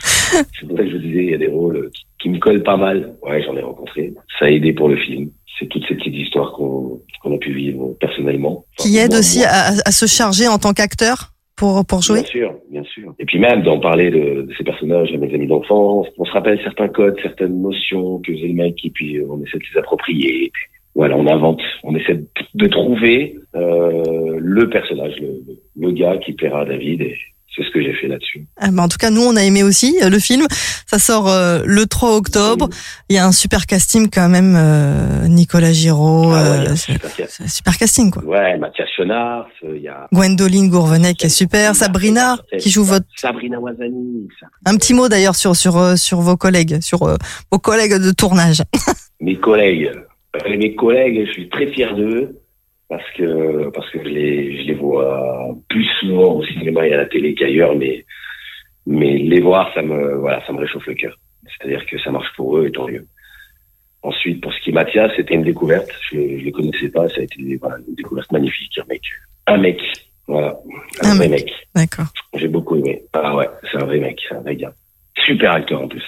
c'est 0.00 0.66
pour 0.66 0.76
ça 0.76 0.82
que 0.84 0.90
je 0.90 0.96
vous 0.96 1.02
disais, 1.02 1.24
il 1.24 1.30
y 1.30 1.34
a 1.34 1.38
des 1.38 1.46
rôles 1.48 1.90
qui, 1.94 2.04
qui 2.20 2.28
me 2.30 2.38
collent 2.38 2.62
pas 2.62 2.76
mal. 2.76 3.14
Ouais, 3.22 3.42
j'en 3.44 3.56
ai 3.56 3.62
rencontré. 3.62 4.12
Ça 4.38 4.46
a 4.46 4.48
aidé 4.50 4.72
pour 4.72 4.88
le 4.88 4.96
film. 4.96 5.30
C'est 5.58 5.68
toutes 5.68 5.86
ces 5.88 5.94
petites 5.94 6.14
histoires 6.14 6.52
qu'on 6.52 7.00
qu'on 7.22 7.34
a 7.34 7.38
pu 7.38 7.52
vivre 7.52 7.94
personnellement. 8.00 8.66
Enfin, 8.78 8.88
Qui 8.88 8.96
moi, 9.08 9.18
aussi 9.18 9.38
moi. 9.38 9.48
à, 9.48 9.68
à 9.86 9.90
se 9.90 10.06
charger 10.06 10.48
en 10.48 10.58
tant 10.58 10.72
qu'acteur 10.74 11.32
pour, 11.56 11.86
pour 11.86 12.02
jouer? 12.02 12.20
Bien 12.22 12.30
sûr, 12.30 12.54
bien 12.70 12.84
sûr. 12.84 13.14
Et 13.18 13.24
puis 13.24 13.38
même 13.38 13.62
d'en 13.62 13.80
parler 13.80 14.10
de, 14.10 14.42
de 14.42 14.54
ces 14.58 14.64
personnages 14.64 15.10
à 15.14 15.16
mes 15.16 15.32
amis 15.34 15.46
d'enfance, 15.46 16.08
on 16.18 16.24
se 16.26 16.32
rappelle 16.32 16.60
certains 16.62 16.88
codes, 16.88 17.16
certaines 17.22 17.62
notions 17.62 18.18
que 18.20 18.32
faisait 18.34 18.48
le 18.48 18.54
mec, 18.54 18.74
et 18.84 18.90
puis 18.90 19.16
euh, 19.16 19.26
on 19.30 19.40
essaie 19.42 19.56
de 19.58 19.64
les 19.72 19.78
approprier. 19.78 20.44
Et 20.46 20.50
puis, 20.52 20.64
voilà, 20.96 21.16
on 21.16 21.26
invente, 21.28 21.60
on 21.84 21.94
essaie 21.94 22.24
de, 22.54 22.66
trouver 22.66 23.38
euh, 23.54 24.38
le 24.40 24.68
personnage, 24.70 25.12
le, 25.20 25.42
le 25.76 25.92
gars 25.92 26.16
qui 26.16 26.32
plaira 26.32 26.62
à 26.62 26.64
David, 26.64 27.02
et 27.02 27.16
c'est 27.54 27.64
ce 27.64 27.70
que 27.70 27.82
j'ai 27.82 27.94
fait 27.94 28.08
là-dessus. 28.08 28.46
Ah, 28.58 28.70
bah, 28.70 28.82
En 28.82 28.88
tout 28.88 28.98
cas, 28.98 29.10
nous, 29.10 29.22
on 29.22 29.34
a 29.36 29.42
aimé 29.42 29.62
aussi 29.62 29.96
euh, 30.02 30.10
le 30.10 30.18
film. 30.18 30.46
Ça 30.86 30.98
sort 30.98 31.28
euh, 31.28 31.62
le 31.64 31.86
3 31.86 32.16
octobre. 32.16 32.68
Il 33.08 33.16
y 33.16 33.18
a 33.18 33.26
un 33.26 33.32
super 33.32 33.66
casting 33.66 34.08
quand 34.12 34.28
même. 34.28 34.54
euh, 34.56 35.26
Nicolas 35.28 35.72
Giraud. 35.72 36.32
Ah 36.32 36.64
ouais, 36.64 36.76
super 36.76 37.10
super 37.46 37.76
casting, 37.78 38.10
quoi. 38.10 38.24
Ouais, 38.24 38.58
Mathias 38.58 38.88
Chenard, 38.96 39.46
il 39.62 39.82
y 39.82 39.88
a 39.88 40.06
Gwendoline 40.12 40.68
Gourvenet 40.68 41.14
qui 41.14 41.26
est 41.26 41.30
super. 41.30 41.74
Sabrina 41.74 42.36
qui 42.58 42.70
joue 42.70 42.84
votre... 42.84 43.06
Sabrina 43.16 43.58
Wazani. 43.58 44.28
Un 44.64 44.76
petit 44.76 44.94
mot 44.94 45.08
d'ailleurs 45.08 45.36
sur, 45.36 45.56
sur, 45.56 45.96
sur 45.98 46.20
vos 46.20 46.36
collègues, 46.36 46.80
sur 46.80 46.98
vos 47.50 47.58
collègues 47.58 47.94
de 47.94 48.12
tournage. 48.12 48.62
mes 49.20 49.36
collègues, 49.36 49.90
euh, 50.46 50.56
mes 50.56 50.74
collègues, 50.74 51.26
je 51.26 51.32
suis 51.32 51.48
très 51.48 51.66
fier 51.68 51.94
d'eux 51.94 52.40
parce 52.88 53.08
que 53.16 53.68
parce 53.70 53.88
que 53.90 53.98
je 54.02 54.08
les 54.08 54.62
je 54.62 54.66
les 54.68 54.74
vois 54.74 55.48
plus 55.68 55.86
souvent 56.00 56.34
au 56.34 56.44
cinéma 56.44 56.86
et 56.86 56.92
à 56.92 56.98
la 56.98 57.06
télé 57.06 57.34
qu'ailleurs, 57.34 57.74
mais 57.76 58.04
mais 58.86 59.18
les 59.18 59.40
voir, 59.40 59.72
ça 59.74 59.82
me 59.82 60.16
voilà, 60.16 60.44
ça 60.46 60.52
me 60.52 60.58
réchauffe 60.60 60.86
le 60.86 60.94
cœur. 60.94 61.18
C'est-à-dire 61.46 61.84
que 61.86 61.98
ça 61.98 62.10
marche 62.10 62.32
pour 62.36 62.58
eux 62.58 62.66
et 62.66 62.72
tant 62.72 62.86
mieux. 62.88 63.06
Ensuite, 64.02 64.40
pour 64.40 64.52
ce 64.52 64.60
qui 64.60 64.70
est 64.70 64.72
Mathias, 64.72 65.10
c'était 65.16 65.34
une 65.34 65.42
découverte. 65.42 65.90
Je, 66.12 66.16
je 66.16 66.44
les 66.44 66.52
connaissais 66.52 66.88
pas, 66.90 67.08
ça 67.08 67.20
a 67.20 67.24
été 67.24 67.56
voilà, 67.56 67.76
une 67.88 67.94
découverte 67.94 68.30
magnifique. 68.30 68.78
Un 68.78 68.84
mec, 68.86 69.02
un 69.48 69.56
mec, 69.58 69.80
voilà, 70.28 70.58
un, 71.02 71.10
Un 71.10 71.14
vrai 71.16 71.28
mec. 71.28 71.44
mec. 71.44 71.52
D'accord. 71.74 72.06
J'ai 72.34 72.48
beaucoup 72.48 72.76
aimé. 72.76 73.02
Ah 73.12 73.34
ouais, 73.34 73.48
c'est 73.70 73.82
un 73.82 73.86
vrai 73.86 73.98
mec, 73.98 74.20
c'est 74.28 74.34
un 74.36 74.40
vrai 74.40 74.54
gars. 74.56 74.74
Super 75.24 75.52
acteur 75.52 75.82
en 75.82 75.88
plus. 75.88 76.04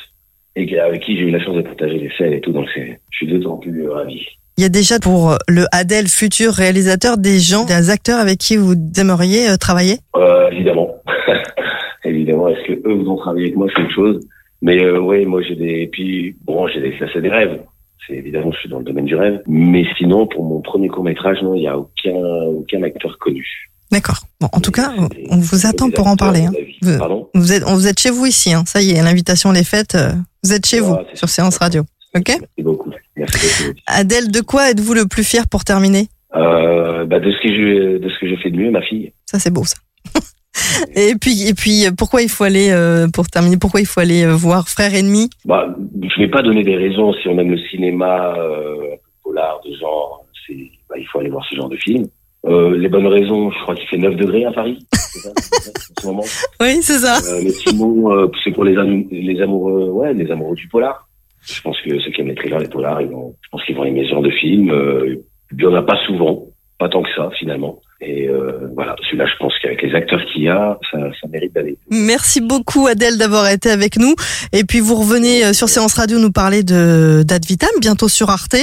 Et 0.61 0.79
avec 0.81 1.03
qui 1.03 1.17
j'ai 1.17 1.23
eu 1.23 1.31
la 1.31 1.39
chance 1.41 1.55
de 1.55 1.63
partager 1.63 1.99
les 1.99 2.11
scènes 2.19 2.33
et 2.33 2.41
tout, 2.41 2.51
donc 2.53 2.67
je 2.75 2.81
suis 3.17 3.27
d'autant 3.29 3.59
plus 3.59 3.87
euh, 3.89 3.93
ravi. 3.93 4.21
Il 4.57 4.63
y 4.63 4.65
a 4.65 4.69
déjà 4.69 4.99
pour 4.99 5.37
le 5.47 5.67
Adèle 5.71 6.09
futur 6.09 6.53
réalisateur 6.53 7.17
des 7.17 7.39
gens, 7.39 7.65
des 7.65 7.91
acteurs 7.91 8.19
avec 8.19 8.39
qui 8.39 8.57
vous 8.57 8.75
aimeriez 8.99 9.51
euh, 9.51 9.57
travailler? 9.57 9.99
Euh, 10.17 10.51
évidemment. 10.51 10.89
évidemment. 12.05 12.49
Est-ce 12.49 12.67
que 12.67 12.89
eux 12.89 12.95
voudront 12.95 13.17
travailler 13.19 13.45
avec 13.47 13.57
moi, 13.57 13.69
c'est 13.75 13.83
une 13.83 13.91
chose. 13.91 14.21
Mais 14.61 14.83
euh, 14.83 14.99
oui, 14.99 15.25
moi 15.27 15.43
j'ai 15.47 15.55
des, 15.55 15.83
et 15.83 15.87
puis 15.87 16.35
bon, 16.45 16.67
j'ai 16.67 16.81
des, 16.81 16.93
ça 16.99 17.07
c'est 17.13 17.23
des 17.23 17.29
rêves. 17.29 17.61
C'est 18.09 18.15
évidemment, 18.17 18.51
je 18.51 18.59
suis 18.59 18.69
dans 18.69 18.79
le 18.79 18.85
domaine 18.85 19.05
du 19.05 19.15
rêve. 19.15 19.41
Mais 19.47 19.85
sinon, 19.97 20.27
pour 20.27 20.43
mon 20.43 20.61
premier 20.61 20.89
court 20.89 21.05
métrage, 21.05 21.37
non, 21.43 21.55
il 21.55 21.61
n'y 21.61 21.69
a 21.69 21.79
aucun, 21.79 22.17
aucun 22.49 22.83
acteur 22.83 23.17
connu. 23.21 23.47
D'accord. 23.93 24.19
Bon, 24.41 24.49
en 24.53 24.61
tout 24.61 24.71
cas, 24.73 24.93
on 25.31 25.37
vous 25.37 25.67
attend 25.67 25.91
pour 25.91 26.09
en 26.09 26.17
parler. 26.17 26.41
hein. 26.47 26.53
Vous- 26.83 26.99
Pardon? 26.99 27.29
Vous 27.35 27.53
êtes, 27.53 27.63
on 27.67 27.75
vous 27.75 27.87
êtes 27.87 28.01
chez 28.01 28.11
vous 28.11 28.27
ici. 28.27 28.53
Hein. 28.53 28.65
Ça 28.67 28.83
y 28.83 28.91
est, 28.91 29.03
l'invitation 29.03 29.53
est 29.55 29.65
faite. 29.65 29.97
Vous 30.45 30.53
êtes 30.53 30.67
chez 30.67 30.81
Ouais, 30.81 30.89
vous 30.89 31.17
sur. 31.17 31.29
Séance 31.29 31.59
Radio. 31.59 31.83
Ok. 32.17 32.29
Merci 32.29 32.47
beaucoup. 32.63 32.91
Merci 33.17 33.65
beaucoup. 33.65 33.79
Adèle, 33.87 34.31
de 34.31 34.41
quoi 34.41 34.71
êtes-vous 34.71 34.95
le 34.95 35.07
plus 35.07 35.25
fier 35.25 35.49
pour 35.49 35.65
terminer? 35.65 36.09
Euh, 36.35 37.05
bah, 37.07 37.21
de 37.21 37.31
ce 37.31 37.43
que 37.43 37.49
je, 37.49 37.99
de 37.99 38.09
ce 38.09 38.19
que 38.21 38.29
j'ai 38.29 38.37
fait 38.37 38.51
de 38.51 38.57
mieux, 38.57 38.71
ma 38.71 38.83
fille. 38.83 39.13
Ça 39.27 39.39
c'est 39.39 39.51
beau 39.51 39.65
ça. 39.65 39.77
et 40.95 41.15
puis 41.21 41.49
et 41.49 41.55
puis 41.55 41.85
pourquoi 41.97 42.23
il 42.23 42.29
faut 42.29 42.45
aller 42.45 42.71
euh, 42.71 43.09
pour 43.13 43.27
terminer 43.29 43.57
pourquoi 43.57 43.81
il 43.81 43.87
faut 43.87 44.01
aller 44.01 44.25
euh, 44.25 44.35
voir 44.35 44.69
Frères 44.69 44.95
ennemis? 44.95 45.31
Bah, 45.45 45.75
je 46.03 46.21
vais 46.21 46.29
pas 46.29 46.43
donner 46.43 46.63
des 46.63 46.77
raisons 46.77 47.13
si 47.15 47.29
on 47.29 47.39
aime 47.39 47.51
le 47.51 47.59
cinéma, 47.71 48.35
euh, 48.39 48.97
polar 49.23 49.61
de 49.65 49.75
genre. 49.77 50.25
C'est, 50.47 50.71
bah, 50.89 50.97
il 50.99 51.07
faut 51.07 51.19
aller 51.21 51.31
voir 51.31 51.45
ce 51.51 51.57
genre 51.57 51.69
de 51.69 51.77
film. 51.77 52.07
Euh, 52.47 52.77
les 52.79 52.89
bonnes 52.89 53.07
raisons, 53.07 53.51
je 53.51 53.59
crois 53.63 53.75
qu'il 53.75 53.87
fait 53.89 53.99
9 53.99 54.15
degrés 54.17 54.45
à 54.45 54.53
Paris. 54.53 54.79
C'est 54.93 55.19
ça, 55.21 55.31
en 55.31 56.01
ce 56.03 56.07
moment. 56.07 56.25
Oui, 56.61 56.79
c'est 56.83 56.99
ça. 56.99 57.17
Euh, 57.33 57.41
mais 57.43 57.51
sinon, 57.51 58.13
euh, 58.13 58.27
c'est 58.45 58.53
pour 58.53 58.65
les, 58.65 58.77
am- 58.77 59.05
les 59.11 59.41
amoureux, 59.41 59.89
ouais, 59.91 60.13
les 60.15 60.31
amoureux 60.31 60.55
du 60.55 60.69
polar. 60.69 61.09
Je 61.43 61.61
pense 61.63 61.81
que 61.81 61.99
ceux 61.99 62.11
qui 62.13 62.21
aiment 62.21 62.29
les 62.29 62.35
thrillers, 62.35 62.59
les 62.59 62.69
polars, 62.69 63.01
ils 63.01 63.09
vont, 63.09 63.35
je 63.43 63.49
pense 63.51 63.65
qu'ils 63.65 63.75
vont 63.77 63.85
aimer 63.85 64.05
ce 64.05 64.11
genre 64.11 64.23
de 64.23 64.31
film. 64.31 64.71
Euh, 64.71 65.17
il 65.53 65.61
y 65.63 65.67
en 65.67 65.75
a 65.75 65.83
pas 65.83 65.97
souvent, 66.07 66.47
pas 66.79 66.89
tant 66.89 67.03
que 67.03 67.09
ça 67.17 67.31
finalement. 67.39 67.81
Et 68.01 68.29
euh, 68.29 68.69
voilà, 68.77 68.95
celui-là, 69.03 69.27
je 69.27 69.37
pense 69.39 69.53
qu'avec 69.61 69.83
les 69.83 69.93
acteurs 69.93 70.21
qu'il 70.33 70.45
y 70.45 70.49
a, 70.49 70.79
ça, 70.93 70.99
ça 71.21 71.27
mérite 71.29 71.53
d'aller. 71.53 71.77
Merci 71.91 72.41
beaucoup 72.41 72.87
Adèle 72.87 73.19
d'avoir 73.19 73.49
été 73.49 73.71
avec 73.71 73.99
nous. 73.99 74.15
Et 74.53 74.63
puis 74.63 74.79
vous 74.79 74.95
revenez 74.95 75.45
euh, 75.45 75.53
sur 75.53 75.69
Séance 75.69 75.95
Radio 75.95 76.21
nous 76.21 76.31
parler 76.31 76.63
de 76.63 77.25
d'Ad 77.27 77.45
Vitam, 77.45 77.71
bientôt 77.81 78.09
sur 78.09 78.31
Arte. 78.31 78.55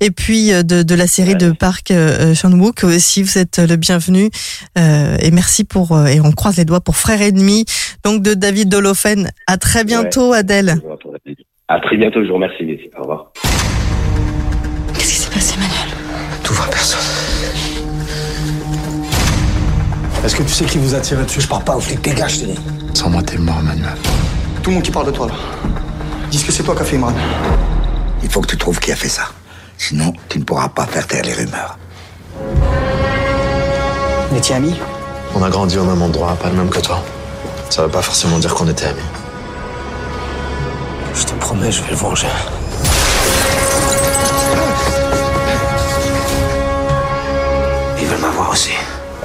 Et 0.00 0.10
puis 0.10 0.52
euh, 0.52 0.62
de, 0.62 0.82
de 0.82 0.94
la 0.94 1.06
série 1.06 1.36
de 1.36 1.50
Park 1.50 1.90
euh, 1.90 2.34
Chan-wook 2.34 2.84
aussi. 2.84 3.22
Vous 3.22 3.36
êtes 3.36 3.58
le 3.58 3.76
bienvenu. 3.76 4.30
Euh, 4.78 5.16
et 5.22 5.30
merci 5.32 5.64
pour, 5.64 5.94
euh, 5.94 6.06
et 6.06 6.20
on 6.20 6.32
croise 6.32 6.56
les 6.56 6.64
doigts 6.64 6.80
pour 6.80 6.96
Frères 6.96 7.20
Ennemis, 7.20 7.66
donc 8.04 8.22
de 8.22 8.32
David 8.32 8.70
Dolofen. 8.70 9.28
À 9.46 9.58
très 9.58 9.84
bientôt 9.84 10.32
Adèle. 10.32 10.76
À 11.68 11.80
très 11.80 11.98
bientôt, 11.98 12.22
je 12.22 12.28
vous 12.28 12.34
remercie. 12.34 12.88
Au 12.96 13.02
revoir. 13.02 13.32
Est-ce 20.24 20.34
que 20.34 20.42
tu 20.42 20.52
sais 20.52 20.64
qui 20.64 20.78
vous 20.78 20.94
a 20.94 21.00
tiré 21.00 21.24
dessus? 21.24 21.40
Je 21.40 21.46
parle 21.46 21.64
pas 21.64 21.76
aux 21.76 21.80
flics, 21.80 22.02
dégage, 22.02 22.34
je 22.34 22.40
te 22.40 22.44
dis. 22.46 22.58
Sans 22.94 23.08
moi, 23.08 23.22
t'es 23.22 23.38
mort, 23.38 23.62
Manuel. 23.62 23.96
Tout 24.62 24.70
le 24.70 24.74
monde 24.74 24.82
qui 24.82 24.90
parle 24.90 25.06
de 25.06 25.12
toi 25.12 25.28
là. 25.28 25.34
Dis 26.30 26.42
que 26.42 26.52
c'est 26.52 26.62
toi 26.62 26.74
qui 26.74 26.82
as 26.82 26.84
fait 26.84 26.96
Imran. 26.96 27.12
Il 28.22 28.28
faut 28.28 28.40
que 28.40 28.48
tu 28.48 28.58
trouves 28.58 28.80
qui 28.80 28.90
a 28.92 28.96
fait 28.96 29.08
ça. 29.08 29.28
Sinon, 29.78 30.12
tu 30.28 30.38
ne 30.40 30.44
pourras 30.44 30.68
pas 30.68 30.86
faire 30.86 31.06
taire 31.06 31.24
les 31.24 31.32
rumeurs. 31.32 31.78
Vous 34.30 34.36
étiez 34.36 34.56
amis? 34.56 34.78
On 35.34 35.42
a 35.42 35.48
grandi 35.48 35.78
au 35.78 35.84
même 35.84 36.02
endroit, 36.02 36.34
pas 36.34 36.48
le 36.48 36.56
même 36.56 36.68
que 36.68 36.80
toi. 36.80 37.02
Ça 37.70 37.82
veut 37.82 37.88
pas 37.88 38.02
forcément 38.02 38.38
dire 38.38 38.54
qu'on 38.54 38.68
était 38.68 38.86
amis. 38.86 39.00
Je 41.14 41.24
te 41.24 41.32
promets, 41.34 41.70
je 41.70 41.82
vais 41.82 41.90
le 41.90 41.96
venger. 41.96 42.26
Ils 48.00 48.06
veulent 48.06 48.20
m'avoir 48.20 48.50
aussi. 48.50 48.72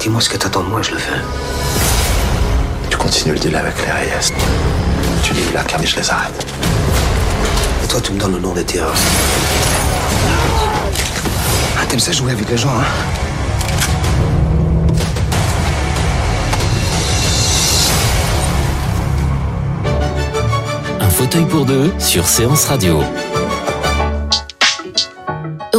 Dis-moi 0.03 0.19
ce 0.19 0.27
que 0.27 0.35
t'attends 0.35 0.63
de 0.63 0.67
moi, 0.67 0.81
je 0.81 0.91
le 0.91 0.97
fais. 0.97 1.13
Tu 2.89 2.97
continues 2.97 3.35
le 3.35 3.39
deal 3.39 3.55
avec 3.55 3.73
les 3.77 3.89
Reyes. 3.89 4.33
Tu 5.23 5.33
livres 5.33 5.53
la 5.53 5.63
carte 5.63 5.81
et 5.81 5.87
je 5.87 5.95
les 5.95 6.09
arrête. 6.09 6.45
Et 7.81 7.87
toi, 7.87 8.01
tu 8.01 8.11
me 8.11 8.19
donnes 8.19 8.33
le 8.33 8.39
nom 8.39 8.51
des 8.51 8.65
tireurs. 8.65 8.93
Ah, 11.79 11.85
t'aimes 11.87 12.01
ça 12.01 12.11
jouer 12.11 12.33
avec 12.33 12.49
les 12.49 12.57
gens, 12.57 12.67
hein? 12.67 12.83
Un 20.99 21.09
fauteuil 21.09 21.45
pour 21.45 21.65
deux 21.65 21.93
sur 21.97 22.27
Séance 22.27 22.65
Radio. 22.65 22.99